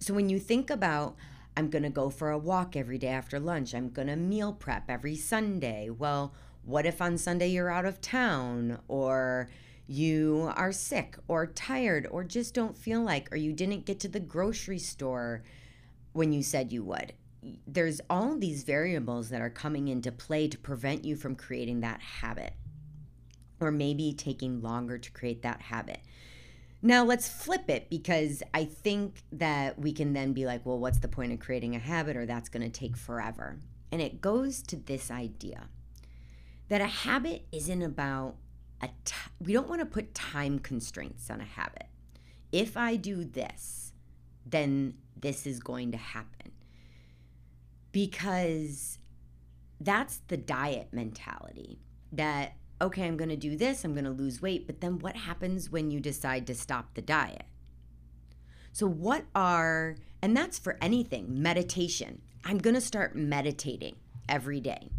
so 0.00 0.12
when 0.12 0.28
you 0.28 0.40
think 0.40 0.70
about, 0.70 1.14
I'm 1.56 1.70
going 1.70 1.84
to 1.84 1.88
go 1.88 2.10
for 2.10 2.32
a 2.32 2.38
walk 2.38 2.74
every 2.74 2.98
day 2.98 3.06
after 3.06 3.38
lunch, 3.38 3.76
I'm 3.76 3.90
going 3.90 4.08
to 4.08 4.16
meal 4.16 4.52
prep 4.52 4.90
every 4.90 5.14
Sunday. 5.14 5.88
Well, 5.88 6.34
what 6.64 6.84
if 6.84 7.00
on 7.00 7.16
Sunday 7.16 7.46
you're 7.46 7.70
out 7.70 7.86
of 7.86 8.00
town 8.00 8.80
or 8.88 9.48
you 9.86 10.50
are 10.56 10.72
sick 10.72 11.18
or 11.28 11.46
tired 11.46 12.06
or 12.10 12.24
just 12.24 12.54
don't 12.54 12.76
feel 12.76 13.02
like, 13.02 13.30
or 13.32 13.36
you 13.36 13.52
didn't 13.52 13.86
get 13.86 14.00
to 14.00 14.08
the 14.08 14.20
grocery 14.20 14.78
store 14.78 15.42
when 16.12 16.32
you 16.32 16.42
said 16.42 16.72
you 16.72 16.82
would. 16.84 17.12
There's 17.66 18.00
all 18.08 18.38
these 18.38 18.64
variables 18.64 19.28
that 19.28 19.42
are 19.42 19.50
coming 19.50 19.88
into 19.88 20.10
play 20.10 20.48
to 20.48 20.56
prevent 20.56 21.04
you 21.04 21.16
from 21.16 21.36
creating 21.36 21.80
that 21.80 22.00
habit, 22.00 22.54
or 23.60 23.70
maybe 23.70 24.14
taking 24.14 24.62
longer 24.62 24.96
to 24.96 25.10
create 25.10 25.42
that 25.42 25.60
habit. 25.60 26.00
Now, 26.80 27.04
let's 27.04 27.28
flip 27.28 27.68
it 27.68 27.88
because 27.88 28.42
I 28.52 28.64
think 28.64 29.22
that 29.32 29.78
we 29.78 29.92
can 29.92 30.12
then 30.12 30.32
be 30.32 30.44
like, 30.44 30.64
well, 30.66 30.78
what's 30.78 30.98
the 30.98 31.08
point 31.08 31.32
of 31.32 31.40
creating 31.40 31.74
a 31.74 31.78
habit, 31.78 32.16
or 32.16 32.26
that's 32.26 32.48
going 32.48 32.62
to 32.62 32.68
take 32.68 32.96
forever? 32.96 33.58
And 33.92 34.00
it 34.00 34.20
goes 34.20 34.62
to 34.62 34.76
this 34.76 35.10
idea 35.10 35.68
that 36.68 36.80
a 36.80 36.86
habit 36.86 37.46
isn't 37.52 37.82
about 37.82 38.36
we 39.40 39.52
don't 39.52 39.68
want 39.68 39.80
to 39.80 39.86
put 39.86 40.14
time 40.14 40.58
constraints 40.58 41.30
on 41.30 41.40
a 41.40 41.44
habit. 41.44 41.86
If 42.52 42.76
I 42.76 42.96
do 42.96 43.24
this, 43.24 43.92
then 44.46 44.94
this 45.16 45.46
is 45.46 45.60
going 45.60 45.92
to 45.92 45.98
happen. 45.98 46.52
Because 47.92 48.98
that's 49.80 50.20
the 50.28 50.36
diet 50.36 50.88
mentality 50.92 51.80
that 52.12 52.54
okay, 52.80 53.06
I'm 53.06 53.16
going 53.16 53.30
to 53.30 53.36
do 53.36 53.56
this, 53.56 53.84
I'm 53.84 53.92
going 53.92 54.04
to 54.04 54.10
lose 54.10 54.42
weight, 54.42 54.66
but 54.66 54.80
then 54.80 54.98
what 54.98 55.16
happens 55.16 55.70
when 55.70 55.90
you 55.90 56.00
decide 56.00 56.46
to 56.48 56.54
stop 56.54 56.94
the 56.94 57.02
diet? 57.02 57.44
So, 58.72 58.86
what 58.86 59.24
are, 59.34 59.96
and 60.20 60.36
that's 60.36 60.58
for 60.58 60.76
anything, 60.80 61.40
meditation. 61.40 62.20
I'm 62.44 62.58
going 62.58 62.74
to 62.74 62.80
start 62.80 63.16
meditating 63.16 63.96
every 64.28 64.60
day. 64.60 64.90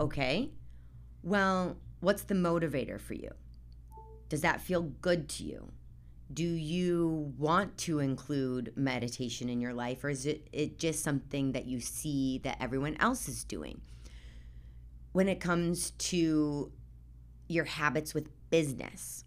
Okay. 0.00 0.50
Well, 1.22 1.76
What's 2.04 2.24
the 2.24 2.34
motivator 2.34 3.00
for 3.00 3.14
you? 3.14 3.30
Does 4.28 4.42
that 4.42 4.60
feel 4.60 4.82
good 4.82 5.26
to 5.30 5.44
you? 5.44 5.72
Do 6.30 6.44
you 6.44 7.32
want 7.38 7.78
to 7.78 8.00
include 8.00 8.74
meditation 8.76 9.48
in 9.48 9.58
your 9.58 9.72
life, 9.72 10.04
or 10.04 10.10
is 10.10 10.26
it, 10.26 10.46
it 10.52 10.78
just 10.78 11.02
something 11.02 11.52
that 11.52 11.64
you 11.64 11.80
see 11.80 12.42
that 12.44 12.58
everyone 12.60 12.98
else 13.00 13.26
is 13.26 13.42
doing? 13.44 13.80
When 15.12 15.30
it 15.30 15.40
comes 15.40 15.92
to 15.92 16.70
your 17.48 17.64
habits 17.64 18.12
with 18.12 18.28
business, 18.50 19.24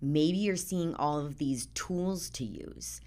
maybe 0.00 0.38
you're 0.38 0.56
seeing 0.56 0.94
all 0.94 1.18
of 1.18 1.36
these 1.36 1.66
tools 1.74 2.30
to 2.30 2.44
use, 2.44 3.02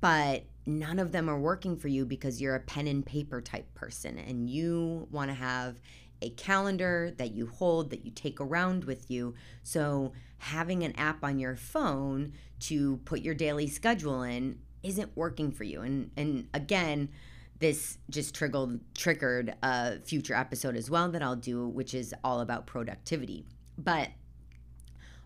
but 0.00 0.44
none 0.66 1.00
of 1.00 1.10
them 1.10 1.28
are 1.28 1.38
working 1.38 1.76
for 1.76 1.88
you 1.88 2.04
because 2.04 2.40
you're 2.40 2.54
a 2.54 2.60
pen 2.60 2.86
and 2.86 3.04
paper 3.04 3.40
type 3.40 3.74
person 3.74 4.18
and 4.18 4.48
you 4.48 5.08
want 5.10 5.30
to 5.30 5.34
have 5.34 5.80
a 6.22 6.30
calendar 6.30 7.12
that 7.18 7.32
you 7.32 7.46
hold 7.46 7.90
that 7.90 8.04
you 8.04 8.10
take 8.10 8.40
around 8.40 8.84
with 8.84 9.10
you. 9.10 9.34
So, 9.62 10.12
having 10.38 10.82
an 10.82 10.94
app 10.96 11.24
on 11.24 11.38
your 11.38 11.56
phone 11.56 12.32
to 12.60 12.98
put 13.04 13.20
your 13.20 13.34
daily 13.34 13.68
schedule 13.68 14.22
in 14.22 14.58
isn't 14.82 15.16
working 15.16 15.50
for 15.50 15.64
you. 15.64 15.82
And 15.82 16.10
and 16.16 16.48
again, 16.54 17.10
this 17.58 17.98
just 18.10 18.34
triggered 18.34 18.80
triggered 18.94 19.54
a 19.62 20.00
future 20.00 20.34
episode 20.34 20.76
as 20.76 20.90
well 20.90 21.10
that 21.10 21.22
I'll 21.22 21.36
do, 21.36 21.66
which 21.68 21.94
is 21.94 22.14
all 22.22 22.40
about 22.40 22.66
productivity. 22.66 23.44
But 23.78 24.10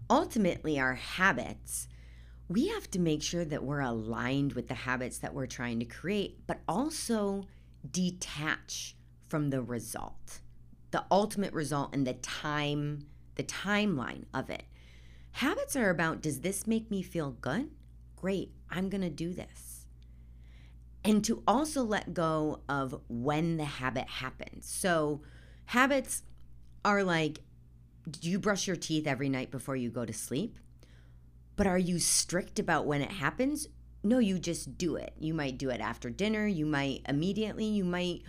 ultimately, 0.08 0.78
our 0.78 0.94
habits, 0.94 1.88
we 2.48 2.68
have 2.68 2.90
to 2.92 2.98
make 2.98 3.22
sure 3.22 3.44
that 3.44 3.62
we're 3.62 3.80
aligned 3.80 4.54
with 4.54 4.68
the 4.68 4.74
habits 4.74 5.18
that 5.18 5.34
we're 5.34 5.46
trying 5.46 5.78
to 5.80 5.84
create, 5.84 6.46
but 6.46 6.60
also 6.68 7.44
detach 7.90 8.96
from 9.28 9.50
the 9.50 9.62
result 9.62 10.40
the 10.90 11.04
ultimate 11.10 11.52
result 11.52 11.94
and 11.94 12.06
the 12.06 12.14
time 12.14 13.06
the 13.36 13.42
timeline 13.44 14.24
of 14.34 14.50
it. 14.50 14.64
Habits 15.32 15.76
are 15.76 15.90
about 15.90 16.20
does 16.20 16.40
this 16.40 16.66
make 16.66 16.90
me 16.90 17.02
feel 17.02 17.32
good? 17.40 17.70
Great 18.16 18.52
i'm 18.70 18.88
going 18.88 19.00
to 19.00 19.10
do 19.10 19.32
this. 19.32 19.86
And 21.04 21.24
to 21.24 21.42
also 21.46 21.82
let 21.82 22.12
go 22.12 22.60
of 22.68 23.00
when 23.08 23.56
the 23.56 23.64
habit 23.64 24.06
happens. 24.08 24.68
So 24.68 25.22
habits 25.66 26.22
are 26.84 27.02
like 27.02 27.40
do 28.08 28.30
you 28.30 28.38
brush 28.38 28.66
your 28.66 28.76
teeth 28.76 29.06
every 29.06 29.28
night 29.28 29.50
before 29.50 29.76
you 29.76 29.90
go 29.90 30.04
to 30.04 30.12
sleep? 30.12 30.58
But 31.56 31.66
are 31.66 31.78
you 31.78 31.98
strict 31.98 32.58
about 32.58 32.86
when 32.86 33.02
it 33.02 33.12
happens? 33.12 33.68
No 34.02 34.18
you 34.18 34.38
just 34.38 34.78
do 34.78 34.96
it. 34.96 35.12
You 35.18 35.34
might 35.34 35.58
do 35.58 35.70
it 35.70 35.80
after 35.80 36.10
dinner 36.10 36.46
you 36.46 36.66
might 36.66 37.02
immediately 37.08 37.66
you 37.66 37.84
might 37.84 38.22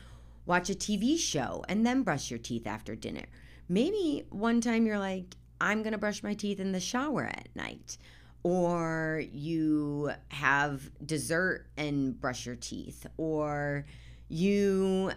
watch 0.45 0.69
a 0.69 0.73
TV 0.73 1.17
show, 1.17 1.63
and 1.69 1.85
then 1.85 2.03
brush 2.03 2.29
your 2.29 2.39
teeth 2.39 2.67
after 2.67 2.95
dinner. 2.95 3.25
Maybe 3.69 4.25
one 4.29 4.61
time 4.61 4.85
you're 4.85 4.99
like, 4.99 5.35
I'm 5.59 5.83
going 5.83 5.93
to 5.93 5.97
brush 5.97 6.23
my 6.23 6.33
teeth 6.33 6.59
in 6.59 6.71
the 6.71 6.79
shower 6.79 7.25
at 7.25 7.49
night. 7.55 7.97
Or 8.43 9.23
you 9.31 10.11
have 10.29 10.89
dessert 11.05 11.67
and 11.77 12.19
brush 12.19 12.45
your 12.47 12.55
teeth. 12.55 13.05
Or 13.17 13.85
you 14.27 15.11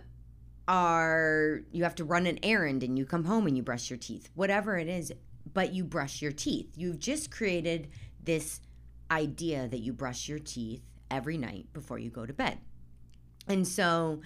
are 0.66 1.60
you 1.72 1.84
have 1.84 1.94
to 1.94 2.04
run 2.04 2.26
an 2.26 2.38
errand 2.42 2.82
and 2.82 2.98
you 2.98 3.04
come 3.04 3.24
home 3.24 3.46
and 3.46 3.56
you 3.56 3.62
brush 3.62 3.88
your 3.90 3.98
teeth. 3.98 4.28
Whatever 4.34 4.76
it 4.76 4.88
is, 4.88 5.12
but 5.52 5.72
you 5.72 5.84
brush 5.84 6.20
your 6.20 6.32
teeth. 6.32 6.72
You've 6.76 6.98
just 6.98 7.30
created 7.30 7.88
this 8.22 8.60
idea 9.10 9.68
that 9.68 9.80
you 9.80 9.92
brush 9.92 10.28
your 10.28 10.38
teeth 10.38 10.82
every 11.10 11.38
night 11.38 11.72
before 11.72 11.98
you 11.98 12.10
go 12.10 12.26
to 12.26 12.32
bed. 12.32 12.58
And 13.46 13.66
so 13.66 14.20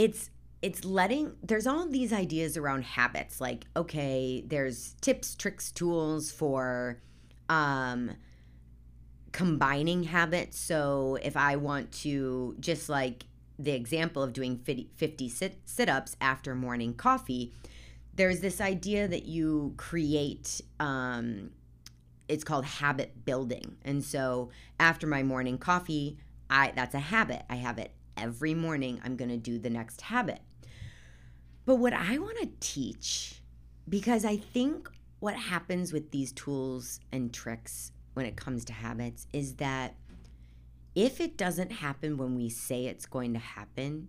it's 0.00 0.30
it's 0.62 0.82
letting 0.82 1.34
there's 1.42 1.66
all 1.66 1.86
these 1.86 2.10
ideas 2.10 2.56
around 2.56 2.84
habits 2.84 3.38
like 3.38 3.66
okay 3.76 4.42
there's 4.46 4.94
tips 5.02 5.34
tricks 5.34 5.70
tools 5.70 6.32
for 6.32 7.02
um 7.50 8.10
combining 9.32 10.04
habits. 10.04 10.58
So 10.58 11.18
if 11.22 11.36
i 11.36 11.54
want 11.56 11.92
to 12.04 12.56
just 12.60 12.88
like 12.88 13.24
the 13.58 13.72
example 13.72 14.22
of 14.22 14.32
doing 14.32 14.56
50 14.56 15.28
sit, 15.28 15.58
sit-ups 15.66 16.16
after 16.18 16.54
morning 16.54 16.94
coffee 16.94 17.52
there's 18.14 18.40
this 18.40 18.58
idea 18.58 19.06
that 19.06 19.26
you 19.26 19.74
create 19.76 20.62
um 20.80 21.50
it's 22.26 22.44
called 22.44 22.64
habit 22.64 23.24
building. 23.26 23.76
And 23.84 24.02
so 24.02 24.48
after 24.78 25.06
my 25.06 25.22
morning 25.22 25.58
coffee 25.58 26.16
i 26.48 26.72
that's 26.74 26.94
a 26.94 27.00
habit. 27.00 27.42
I 27.50 27.56
have 27.56 27.76
it 27.76 27.92
every 28.16 28.54
morning 28.54 29.00
I'm 29.04 29.16
going 29.16 29.30
to 29.30 29.36
do 29.36 29.58
the 29.58 29.70
next 29.70 30.00
habit. 30.00 30.40
But 31.66 31.76
what 31.76 31.92
I 31.92 32.18
want 32.18 32.38
to 32.38 32.48
teach, 32.60 33.42
because 33.88 34.24
I 34.24 34.36
think 34.36 34.90
what 35.20 35.36
happens 35.36 35.92
with 35.92 36.10
these 36.10 36.32
tools 36.32 37.00
and 37.12 37.32
tricks 37.32 37.92
when 38.14 38.26
it 38.26 38.36
comes 38.36 38.64
to 38.66 38.72
habits 38.72 39.26
is 39.32 39.56
that 39.56 39.94
if 40.94 41.20
it 41.20 41.36
doesn't 41.36 41.70
happen 41.70 42.16
when 42.16 42.34
we 42.34 42.48
say 42.48 42.86
it's 42.86 43.06
going 43.06 43.32
to 43.34 43.38
happen, 43.38 44.08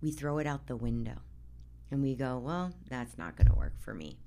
we 0.00 0.12
throw 0.12 0.38
it 0.38 0.46
out 0.46 0.66
the 0.66 0.76
window 0.76 1.18
and 1.90 2.02
we 2.02 2.14
go, 2.14 2.38
well, 2.38 2.72
that's 2.88 3.18
not 3.18 3.36
going 3.36 3.48
to 3.48 3.54
work 3.54 3.74
for 3.80 3.94
me. 3.94 4.18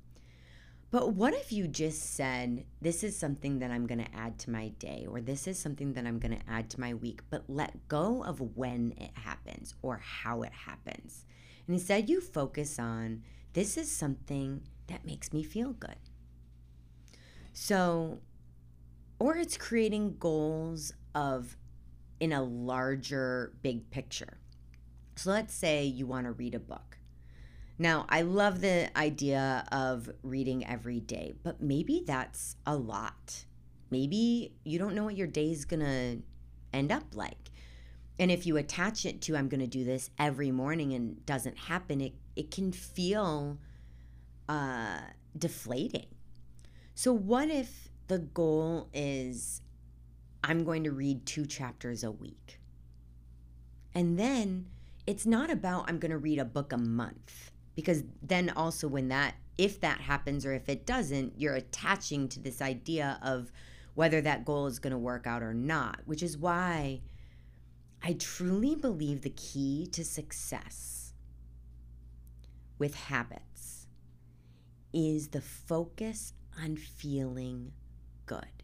But 0.93 1.15
what 1.15 1.33
if 1.33 1.51
you 1.51 1.67
just 1.67 2.13
said, 2.13 2.65
This 2.79 3.03
is 3.03 3.17
something 3.17 3.57
that 3.57 3.71
I'm 3.71 3.87
going 3.87 4.05
to 4.05 4.15
add 4.15 4.37
to 4.41 4.51
my 4.51 4.67
day, 4.77 5.07
or 5.09 5.21
this 5.21 5.47
is 5.47 5.57
something 5.57 5.93
that 5.93 6.05
I'm 6.05 6.19
going 6.19 6.37
to 6.37 6.47
add 6.47 6.69
to 6.69 6.79
my 6.79 6.93
week, 6.93 7.21
but 7.31 7.45
let 7.47 7.87
go 7.87 8.23
of 8.23 8.39
when 8.55 8.93
it 8.97 9.09
happens 9.15 9.73
or 9.81 9.97
how 9.97 10.43
it 10.43 10.53
happens. 10.53 11.25
And 11.65 11.73
instead, 11.73 12.11
you 12.11 12.21
focus 12.21 12.77
on, 12.77 13.23
This 13.53 13.75
is 13.75 13.89
something 13.89 14.61
that 14.85 15.03
makes 15.03 15.33
me 15.33 15.41
feel 15.41 15.73
good. 15.73 15.97
So, 17.53 18.19
or 19.17 19.35
it's 19.35 19.57
creating 19.57 20.17
goals 20.19 20.93
of 21.15 21.57
in 22.19 22.31
a 22.31 22.43
larger 22.43 23.53
big 23.63 23.89
picture. 23.89 24.37
So 25.15 25.31
let's 25.31 25.55
say 25.55 25.85
you 25.85 26.05
want 26.05 26.27
to 26.27 26.33
read 26.33 26.53
a 26.53 26.59
book. 26.59 26.99
Now, 27.79 28.05
I 28.07 28.21
love 28.21 28.61
the 28.61 28.95
idea 28.97 29.65
of 29.71 30.09
reading 30.21 30.65
every 30.65 30.99
day, 30.99 31.33
but 31.43 31.61
maybe 31.61 32.03
that's 32.05 32.55
a 32.65 32.75
lot. 32.75 33.45
maybe 33.93 34.51
you 34.63 34.79
don't 34.79 34.95
know 34.95 35.03
what 35.03 35.15
your 35.15 35.27
day 35.27 35.51
is 35.51 35.65
going 35.65 35.79
to 35.79 36.21
end 36.73 36.91
up 36.91 37.03
like. 37.13 37.51
And 38.17 38.31
if 38.31 38.45
you 38.47 38.57
attach 38.57 39.05
it 39.05 39.21
to 39.21 39.35
I'm 39.37 39.47
to 39.49 39.67
do 39.67 39.83
this 39.83 40.09
every 40.17 40.51
morning 40.51 40.93
and 40.93 41.23
doesn't 41.25 41.57
happen, 41.57 42.01
it 42.01 42.13
it 42.35 42.51
can 42.51 42.71
feel 42.71 43.59
uh 44.49 44.99
deflating. 45.37 46.07
So 46.95 47.13
what 47.13 47.49
if 47.49 47.89
the 48.07 48.19
goal 48.19 48.89
is 48.93 49.61
I'm 50.43 50.63
going 50.63 50.83
to 50.83 50.91
read 50.91 51.25
2 51.25 51.45
chapters 51.45 52.03
a 52.03 52.11
week? 52.11 52.59
And 53.95 54.17
then 54.19 54.67
it's 55.05 55.25
not 55.25 55.49
about 55.51 55.85
I'm 55.87 55.99
going 55.99 56.11
to 56.11 56.17
read 56.17 56.39
a 56.39 56.45
book 56.45 56.71
a 56.73 56.77
month 56.77 57.51
because 57.75 58.03
then 58.21 58.49
also 58.49 58.87
when 58.87 59.07
that 59.09 59.35
if 59.57 59.79
that 59.81 60.01
happens 60.01 60.45
or 60.45 60.53
if 60.53 60.67
it 60.67 60.85
doesn't, 60.85 61.33
you're 61.37 61.55
attaching 61.55 62.27
to 62.29 62.39
this 62.39 62.61
idea 62.61 63.19
of 63.21 63.51
whether 63.93 64.21
that 64.21 64.45
goal 64.45 64.65
is 64.65 64.79
going 64.79 64.91
to 64.91 64.97
work 64.97 65.27
out 65.27 65.43
or 65.43 65.53
not, 65.53 65.99
which 66.05 66.23
is 66.23 66.37
why 66.37 67.01
I 68.01 68.13
truly 68.13 68.75
believe 68.75 69.21
the 69.21 69.29
key 69.29 69.87
to 69.91 70.03
success 70.03 71.13
with 72.79 72.95
habits 72.95 73.87
is 74.91 75.29
the 75.29 75.41
focus 75.41 76.33
on 76.61 76.75
feeling 76.75 77.71
good. 78.25 78.63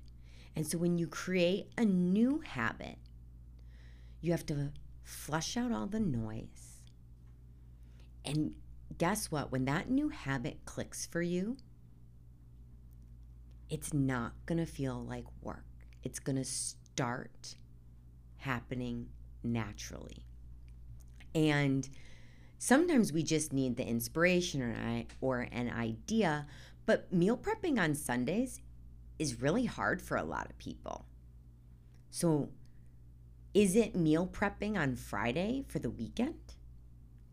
And 0.56 0.66
so 0.66 0.78
when 0.78 0.98
you 0.98 1.08
create 1.08 1.72
a 1.78 1.86
new 1.86 2.42
habit, 2.44 2.98
you 4.22 4.32
have 4.32 4.46
to 4.48 4.72
flush 5.04 5.56
out 5.56 5.72
all 5.72 5.88
the 5.88 6.00
noise. 6.00 6.84
And 8.26 8.56
guess 9.00 9.32
what? 9.32 9.52
When 9.52 9.66
that 9.66 9.90
new 9.90 10.10
habit 10.10 10.60
clicks 10.66 11.08
for 11.08 11.22
you, 11.22 11.58
it's 13.70 13.94
not 13.94 14.34
going 14.46 14.60
to 14.60 14.66
feel 14.66 15.04
like 15.04 15.26
work. 15.42 15.66
It's 16.04 16.20
going 16.20 16.36
to 16.36 16.46
start 16.46 17.56
happening 18.38 19.08
naturally. 19.42 20.26
And 21.34 21.90
sometimes 22.58 23.14
we 23.14 23.24
just 23.24 23.54
need 23.54 23.78
the 23.78 23.88
inspiration 23.88 24.62
or, 24.62 25.04
or 25.22 25.48
an 25.52 25.70
idea, 25.70 26.46
but 26.86 27.12
meal 27.14 27.38
prepping 27.38 27.80
on 27.80 27.96
Sundays 27.96 28.62
is 29.18 29.42
really 29.42 29.66
hard 29.66 30.02
for 30.02 30.18
a 30.18 30.24
lot 30.24 30.50
of 30.50 30.58
people. 30.58 31.06
So, 32.10 32.50
is 33.54 33.76
it 33.76 33.96
meal 33.96 34.28
prepping 34.28 34.78
on 34.78 34.96
Friday 34.96 35.66
for 35.68 35.80
the 35.80 35.90
weekend? 35.90 36.56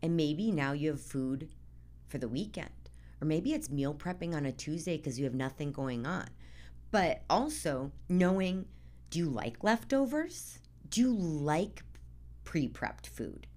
And 0.01 0.15
maybe 0.15 0.51
now 0.51 0.73
you 0.73 0.91
have 0.91 1.01
food 1.01 1.49
for 2.07 2.17
the 2.17 2.27
weekend. 2.27 2.69
Or 3.21 3.25
maybe 3.25 3.53
it's 3.53 3.69
meal 3.69 3.93
prepping 3.93 4.35
on 4.35 4.45
a 4.45 4.51
Tuesday 4.51 4.97
because 4.97 5.17
you 5.17 5.25
have 5.25 5.33
nothing 5.33 5.71
going 5.71 6.05
on. 6.05 6.27
But 6.91 7.23
also 7.29 7.91
knowing 8.07 8.65
do 9.09 9.19
you 9.19 9.29
like 9.29 9.63
leftovers? 9.63 10.59
Do 10.89 11.01
you 11.01 11.13
like 11.13 11.83
pre 12.43 12.67
prepped 12.67 13.07
food? 13.07 13.47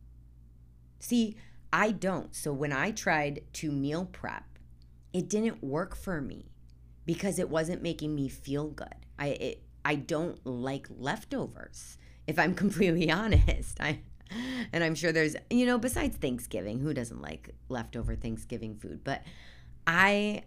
See, 0.99 1.37
I 1.73 1.91
don't. 1.91 2.35
So 2.35 2.53
when 2.53 2.73
I 2.73 2.91
tried 2.91 3.43
to 3.55 3.73
meal 3.73 4.05
prep, 4.05 4.45
it 5.13 5.29
didn't 5.29 5.63
work 5.63 5.97
for 5.97 6.21
me 6.21 6.53
because 7.05 7.39
it 7.39 7.51
wasn't 7.51 7.83
making 7.83 8.15
me 8.15 8.29
feel 8.29 8.69
good. 8.69 9.07
I 9.19 9.27
it, 9.29 9.63
I 9.85 9.97
don't 9.97 10.45
like 10.47 10.87
leftovers. 10.91 11.99
If 12.27 12.39
I'm 12.39 12.55
completely 12.65 13.11
honest, 13.11 13.81
I 13.81 14.01
and 14.73 14.83
I'm 14.85 14.95
sure 14.95 15.13
there's 15.13 15.37
you 15.51 15.67
know 15.67 15.79
besides 15.79 16.17
Thanksgiving, 16.17 16.81
who 16.81 16.95
doesn't 16.95 17.21
like 17.21 17.55
leftover 17.69 18.15
Thanksgiving 18.15 18.77
food? 18.77 19.03
But 19.05 19.23
I 19.87 20.45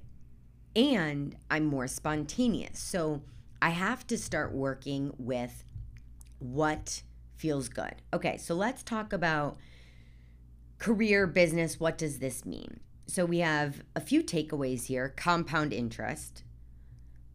and 0.76 1.36
I'm 1.52 1.66
more 1.66 1.88
spontaneous. 1.88 2.80
So 2.80 3.22
I 3.62 3.70
have 3.70 4.06
to 4.08 4.18
start 4.18 4.54
working 4.54 5.14
with 5.18 5.64
what 6.40 7.04
feels 7.36 7.70
good. 7.70 7.96
Okay, 8.14 8.38
so 8.38 8.56
let's 8.56 8.84
talk 8.84 9.14
about 9.14 9.58
career 10.80 11.28
business. 11.28 11.80
What 11.80 11.98
does 11.98 12.20
this 12.20 12.46
mean? 12.46 12.80
So 13.08 13.26
we 13.26 13.40
have 13.40 13.84
a 13.96 14.02
few 14.02 14.24
takeaways 14.24 14.86
here 14.86 15.14
compound 15.16 15.74
interest. 15.74 16.44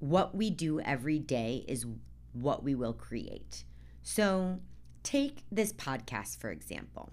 What 0.00 0.34
we 0.34 0.50
do 0.50 0.80
every 0.80 1.18
day 1.18 1.64
is 1.68 1.86
what 2.32 2.62
we 2.62 2.74
will 2.74 2.92
create. 2.92 3.64
So 4.02 4.60
take 5.02 5.44
this 5.50 5.72
podcast, 5.72 6.38
for 6.38 6.50
example. 6.50 7.12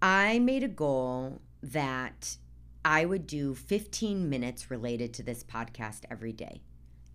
I 0.00 0.38
made 0.38 0.62
a 0.62 0.68
goal 0.68 1.40
that 1.62 2.36
I 2.84 3.04
would 3.04 3.26
do 3.26 3.54
15 3.54 4.28
minutes 4.28 4.70
related 4.70 5.12
to 5.14 5.22
this 5.22 5.42
podcast 5.42 6.00
every 6.10 6.32
day. 6.32 6.62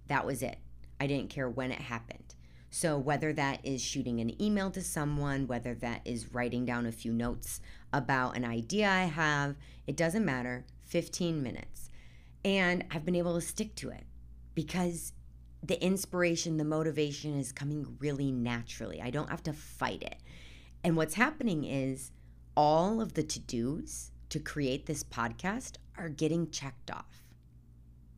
That 0.07 0.25
was 0.25 0.41
it. 0.41 0.57
I 0.99 1.07
didn't 1.07 1.29
care 1.29 1.49
when 1.49 1.71
it 1.71 1.81
happened. 1.81 2.35
So, 2.69 2.97
whether 2.97 3.33
that 3.33 3.59
is 3.65 3.81
shooting 3.81 4.21
an 4.21 4.41
email 4.41 4.71
to 4.71 4.81
someone, 4.81 5.47
whether 5.47 5.73
that 5.75 6.01
is 6.05 6.33
writing 6.33 6.63
down 6.63 6.85
a 6.85 6.91
few 6.91 7.11
notes 7.11 7.59
about 7.91 8.37
an 8.37 8.45
idea 8.45 8.89
I 8.89 9.03
have, 9.03 9.55
it 9.87 9.97
doesn't 9.97 10.23
matter. 10.23 10.65
15 10.85 11.41
minutes. 11.41 11.89
And 12.43 12.85
I've 12.91 13.05
been 13.05 13.15
able 13.15 13.35
to 13.35 13.41
stick 13.41 13.75
to 13.75 13.89
it 13.89 14.03
because 14.55 15.13
the 15.63 15.83
inspiration, 15.83 16.57
the 16.57 16.65
motivation 16.65 17.37
is 17.37 17.51
coming 17.51 17.97
really 17.99 18.31
naturally. 18.31 19.01
I 19.01 19.09
don't 19.09 19.29
have 19.29 19.43
to 19.43 19.53
fight 19.53 20.01
it. 20.01 20.17
And 20.83 20.97
what's 20.97 21.13
happening 21.13 21.63
is 21.63 22.11
all 22.55 23.01
of 23.01 23.13
the 23.13 23.23
to 23.23 23.39
dos 23.39 24.11
to 24.29 24.39
create 24.39 24.85
this 24.85 25.03
podcast 25.03 25.75
are 25.97 26.09
getting 26.09 26.49
checked 26.49 26.89
off. 26.89 27.23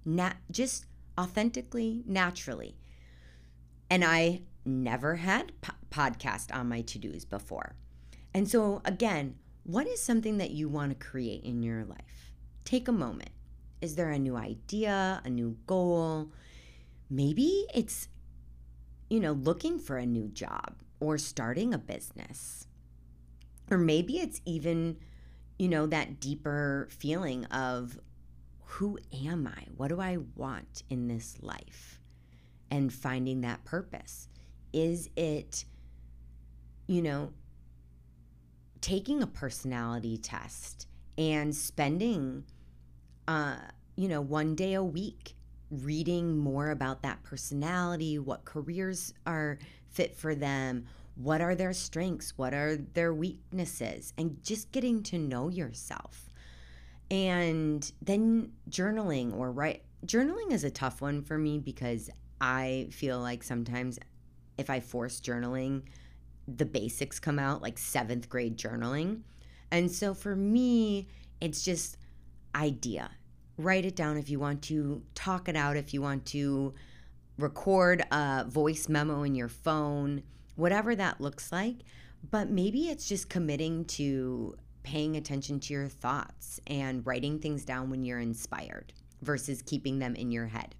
Not 0.06 0.38
just 0.52 0.86
authentically, 1.20 2.04
naturally. 2.06 2.78
And 3.90 4.04
I 4.04 4.42
never 4.66 5.16
had 5.16 5.52
po- 5.62 5.74
podcast 5.90 6.54
on 6.56 6.70
my 6.70 6.82
to-dos 6.82 7.26
before. 7.26 7.76
And 8.34 8.50
so 8.50 8.82
again, 8.86 9.36
what 9.64 9.88
is 9.88 10.02
something 10.02 10.38
that 10.38 10.52
you 10.52 10.68
want 10.68 10.98
to 10.98 11.06
create 11.06 11.44
in 11.44 11.64
your 11.64 11.86
life? 11.86 12.32
Take 12.66 12.88
a 12.88 12.94
moment. 12.94 13.30
Is 13.82 13.96
there 13.96 14.10
a 14.10 14.20
new 14.20 14.36
idea, 14.36 15.22
a 15.24 15.30
new 15.30 15.58
goal? 15.68 16.32
Maybe 17.14 17.66
it's 17.74 18.08
you 19.10 19.20
know, 19.20 19.34
looking 19.34 19.78
for 19.78 19.98
a 19.98 20.06
new 20.06 20.28
job 20.30 20.82
or 21.00 21.20
starting 21.20 21.74
a 21.74 21.78
business. 21.78 22.66
Or 23.70 23.78
maybe 23.78 24.18
it's 24.18 24.42
even 24.46 24.98
you 25.58 25.68
know, 25.70 25.86
that 25.88 26.20
deeper 26.20 26.88
feeling 26.92 27.46
of 27.46 28.00
who 28.66 28.98
am 29.26 29.48
I? 29.48 29.66
What 29.78 29.90
do 29.90 30.02
I 30.02 30.18
want 30.36 30.84
in 30.90 31.08
this 31.08 31.38
life? 31.42 32.00
And 32.72 32.92
finding 32.92 33.42
that 33.42 33.64
purpose. 33.64 34.28
Is 34.72 35.10
it, 35.16 35.66
you 36.88 37.02
know, 37.02 37.32
taking 38.82 39.22
a 39.22 39.28
personality 39.28 40.18
test 40.18 40.88
and 41.18 41.56
spending, 41.56 42.46
uh, 43.28 43.58
you 43.96 44.08
know, 44.08 44.22
one 44.22 44.56
day 44.56 44.74
a 44.74 44.84
week 44.84 45.36
reading 45.82 46.38
more 46.38 46.70
about 46.70 47.02
that 47.04 47.24
personality, 47.24 48.20
what 48.20 48.46
careers 48.46 49.14
are 49.26 49.58
fit 49.90 50.16
for 50.16 50.36
them, 50.36 50.86
what 51.16 51.42
are 51.42 51.56
their 51.56 51.74
strengths? 51.74 52.38
What 52.38 52.54
are 52.54 52.76
their 52.76 53.14
weaknesses? 53.14 54.14
And 54.18 54.44
just 54.44 54.72
getting 54.72 55.04
to 55.04 55.20
know 55.20 55.50
yourself. 55.50 56.30
And 57.12 57.90
then 58.02 58.52
journaling 58.70 59.36
or 59.36 59.52
write. 59.52 59.84
Journaling 60.06 60.52
is 60.52 60.64
a 60.64 60.72
tough 60.72 61.02
one 61.02 61.22
for 61.22 61.38
me 61.38 61.60
because 61.60 62.10
I 62.42 62.88
feel 62.92 63.20
like 63.20 63.44
sometimes 63.44 64.00
if 64.58 64.70
I 64.70 64.80
force 64.80 65.22
journaling, 65.22 65.84
the 66.48 66.66
basics 66.66 67.20
come 67.20 67.40
out 67.40 67.62
like 67.62 67.78
seventh 67.78 68.28
grade 68.28 68.58
journaling. 68.58 69.22
And 69.72 69.92
so 69.92 70.14
for 70.14 70.36
me, 70.36 71.08
it's 71.40 71.64
just 71.64 71.98
idea. 72.56 73.12
Write 73.58 73.86
it 73.86 73.96
down 73.96 74.18
if 74.18 74.30
you 74.30 74.40
want 74.40 74.62
to, 74.64 75.04
talk 75.16 75.48
it 75.48 75.56
out 75.56 75.78
if 75.78 75.94
you 75.94 76.02
want 76.02 76.26
to, 76.28 76.74
record 77.38 78.04
a 78.12 78.46
voice 78.48 78.88
memo 78.90 79.24
in 79.24 79.36
your 79.36 79.50
phone 79.50 80.24
whatever 80.56 80.96
that 80.96 81.22
looks 81.22 81.52
like. 81.52 81.78
But 82.30 82.50
maybe 82.50 82.90
it's 82.90 83.08
just 83.08 83.30
committing 83.30 83.86
to 83.86 84.56
paying 84.84 85.18
attention 85.18 85.60
to 85.62 85.74
your 85.74 85.88
thoughts 85.88 86.60
and 86.68 87.06
writing 87.06 87.40
things 87.40 87.66
down 87.66 87.90
when 87.90 88.04
you're 88.04 88.20
inspired 88.20 88.94
versus 89.22 89.62
keeping 89.62 90.00
them 90.00 90.16
in 90.16 90.32
your 90.32 90.48
head. 90.48 90.76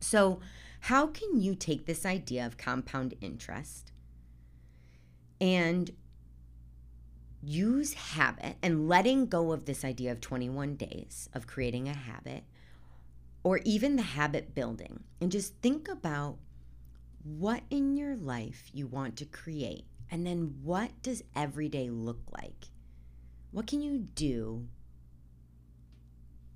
So, 0.00 0.40
how 0.84 1.08
can 1.08 1.40
you 1.40 1.54
take 1.54 1.86
this 1.86 2.06
idea 2.06 2.46
of 2.46 2.56
compound 2.56 3.14
interest 3.20 3.92
and 5.40 5.90
use 7.42 7.94
habit 7.94 8.56
and 8.62 8.88
letting 8.88 9.26
go 9.26 9.52
of 9.52 9.64
this 9.64 9.84
idea 9.84 10.12
of 10.12 10.20
21 10.20 10.76
days 10.76 11.28
of 11.32 11.46
creating 11.46 11.88
a 11.88 11.94
habit 11.94 12.44
or 13.42 13.60
even 13.64 13.96
the 13.96 14.02
habit 14.02 14.54
building 14.54 15.04
and 15.20 15.32
just 15.32 15.54
think 15.62 15.88
about 15.88 16.36
what 17.22 17.62
in 17.70 17.96
your 17.96 18.16
life 18.16 18.70
you 18.72 18.86
want 18.86 19.16
to 19.16 19.26
create, 19.26 19.84
and 20.10 20.26
then 20.26 20.54
what 20.62 20.90
does 21.02 21.22
every 21.36 21.68
day 21.68 21.90
look 21.90 22.20
like? 22.32 22.66
What 23.50 23.66
can 23.66 23.82
you 23.82 23.98
do 23.98 24.66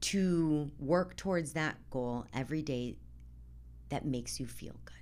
to 0.05 0.71
work 0.79 1.17
towards 1.17 1.55
that 1.55 1.77
goal 1.91 2.27
every 2.35 2.61
day 2.61 2.97
that 3.89 4.05
makes 4.05 4.39
you 4.39 4.47
feel 4.47 4.77
good. 4.85 4.95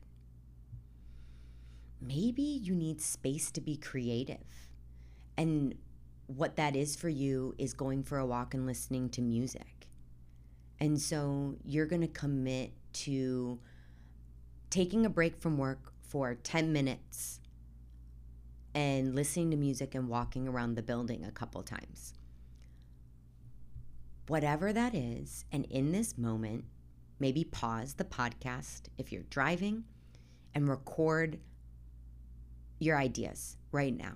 Maybe 2.01 2.43
you 2.43 2.75
need 2.75 3.01
space 3.01 3.51
to 3.51 3.61
be 3.61 3.77
creative. 3.77 4.71
And 5.37 5.75
what 6.27 6.57
that 6.57 6.77
is 6.77 6.97
for 6.97 7.09
you 7.09 7.55
is 7.59 7.75
going 7.75 8.03
for 8.03 8.19
a 8.19 8.27
walk 8.27 8.55
and 8.55 8.67
listening 8.67 9.09
to 9.11 9.23
music. 9.23 9.89
And 10.79 11.01
so 11.01 11.57
you're 11.65 11.87
going 11.87 12.03
to 12.03 12.09
commit 12.09 12.73
to 12.95 13.59
taking 14.71 15.07
a 15.07 15.11
break 15.11 15.41
from 15.41 15.59
work 15.59 15.93
for 16.01 16.35
10 16.35 16.73
minutes 16.73 17.41
and 18.75 19.15
listening 19.15 19.51
to 19.51 19.57
music 19.57 19.95
and 19.95 20.09
walking 20.09 20.49
around 20.49 20.75
the 20.75 20.83
building 20.83 21.25
a 21.25 21.31
couple 21.31 21.63
times. 21.63 22.15
Whatever 24.29 24.73
that 24.73 24.95
is, 24.95 25.45
and 25.53 25.67
in 25.67 25.93
this 25.93 26.17
moment, 26.17 26.65
maybe 27.19 27.45
pause 27.45 27.95
the 27.95 28.05
podcast 28.05 28.83
if 28.99 29.13
you're 29.13 29.25
driving 29.25 29.85
and 30.55 30.69
record 30.69 31.39
your 32.79 32.97
ideas 32.97 33.57
right 33.73 33.97
now. 33.97 34.15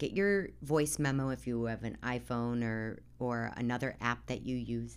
Get 0.00 0.12
your 0.12 0.48
voice 0.62 0.98
memo 0.98 1.28
if 1.28 1.46
you 1.46 1.64
have 1.66 1.84
an 1.84 1.98
iPhone 2.02 2.64
or, 2.64 3.02
or 3.18 3.52
another 3.58 3.98
app 4.00 4.24
that 4.28 4.46
you 4.46 4.56
use 4.56 4.96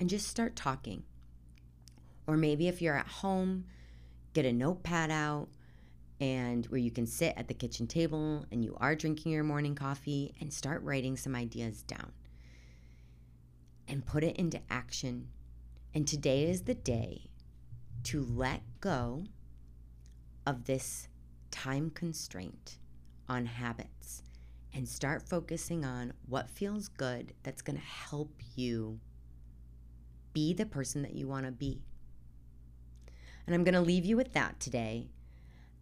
and 0.00 0.10
just 0.10 0.26
start 0.26 0.56
talking. 0.56 1.04
Or 2.26 2.36
maybe 2.36 2.66
if 2.66 2.82
you're 2.82 2.98
at 2.98 3.06
home, 3.06 3.66
get 4.32 4.44
a 4.44 4.52
notepad 4.52 5.12
out 5.12 5.46
and 6.18 6.66
where 6.66 6.80
you 6.80 6.90
can 6.90 7.06
sit 7.06 7.34
at 7.36 7.46
the 7.46 7.54
kitchen 7.54 7.86
table 7.86 8.44
and 8.50 8.64
you 8.64 8.76
are 8.80 8.96
drinking 8.96 9.30
your 9.30 9.44
morning 9.44 9.76
coffee 9.76 10.34
and 10.40 10.52
start 10.52 10.82
writing 10.82 11.16
some 11.16 11.36
ideas 11.36 11.84
down 11.84 12.10
and 13.86 14.04
put 14.04 14.24
it 14.24 14.34
into 14.34 14.58
action. 14.68 15.28
And 15.94 16.04
today 16.04 16.50
is 16.50 16.62
the 16.62 16.74
day 16.74 17.30
to 18.02 18.26
let 18.28 18.62
go 18.80 19.22
of 20.44 20.64
this 20.64 21.06
time 21.52 21.90
constraint 21.90 22.78
on 23.28 23.46
habits 23.46 24.24
and 24.74 24.88
start 24.88 25.28
focusing 25.28 25.84
on 25.84 26.12
what 26.26 26.48
feels 26.48 26.88
good 26.88 27.34
that's 27.42 27.62
going 27.62 27.76
to 27.76 27.82
help 27.82 28.32
you 28.54 28.98
be 30.32 30.54
the 30.54 30.66
person 30.66 31.02
that 31.02 31.14
you 31.14 31.28
want 31.28 31.46
to 31.46 31.52
be. 31.52 31.82
And 33.46 33.54
I'm 33.54 33.64
going 33.64 33.74
to 33.74 33.80
leave 33.80 34.04
you 34.04 34.16
with 34.16 34.32
that 34.32 34.60
today. 34.60 35.08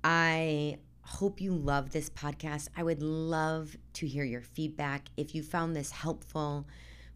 I 0.02 0.78
hope 1.02 1.40
you 1.40 1.54
love 1.54 1.90
this 1.90 2.10
podcast. 2.10 2.68
I 2.76 2.82
would 2.82 3.02
love 3.02 3.76
to 3.94 4.06
hear 4.06 4.24
your 4.24 4.42
feedback. 4.42 5.08
If 5.16 5.34
you 5.34 5.42
found 5.42 5.76
this 5.76 5.90
helpful, 5.90 6.66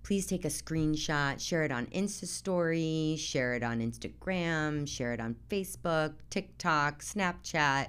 please 0.03 0.27
take 0.27 0.45
a 0.45 0.49
screenshot, 0.49 1.41
share 1.41 1.65
it 1.65 1.73
on 1.73 1.87
Insta 1.87 2.27
Story, 2.27 3.17
share 3.19 3.55
it 3.55 3.63
on 3.63 3.81
Instagram, 3.81 4.87
share 4.87 5.13
it 5.15 5.21
on 5.21 5.37
Facebook, 5.49 6.15
TikTok, 6.31 7.03
Snapchat 7.03 7.89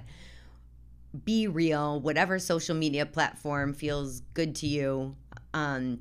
BeReal, 1.24 2.00
whatever 2.02 2.38
social 2.38 2.74
media 2.74 3.06
platform 3.06 3.72
feels 3.72 4.20
good 4.34 4.54
to 4.56 4.66
you, 4.66 5.16
um, 5.54 6.00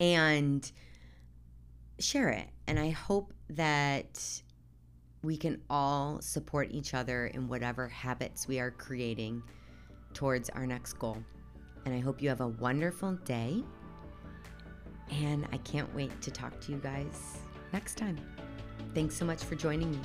and 0.00 0.70
share 1.98 2.30
it. 2.30 2.48
And 2.66 2.78
I 2.78 2.90
hope 2.90 3.32
that 3.50 4.42
we 5.22 5.36
can 5.36 5.60
all 5.70 6.20
support 6.20 6.68
each 6.70 6.94
other 6.94 7.26
in 7.26 7.48
whatever 7.48 7.88
habits 7.88 8.46
we 8.46 8.58
are 8.58 8.70
creating 8.70 9.42
towards 10.12 10.50
our 10.50 10.66
next 10.66 10.94
goal. 10.94 11.16
And 11.84 11.94
I 11.94 11.98
hope 11.98 12.22
you 12.22 12.28
have 12.28 12.40
a 12.40 12.48
wonderful 12.48 13.14
day. 13.24 13.62
And 15.10 15.46
I 15.52 15.58
can't 15.58 15.92
wait 15.94 16.20
to 16.22 16.30
talk 16.30 16.60
to 16.62 16.72
you 16.72 16.78
guys 16.78 17.38
next 17.72 17.96
time. 17.96 18.18
Thanks 18.94 19.16
so 19.16 19.24
much 19.24 19.42
for 19.42 19.54
joining 19.54 19.90
me. 19.90 19.98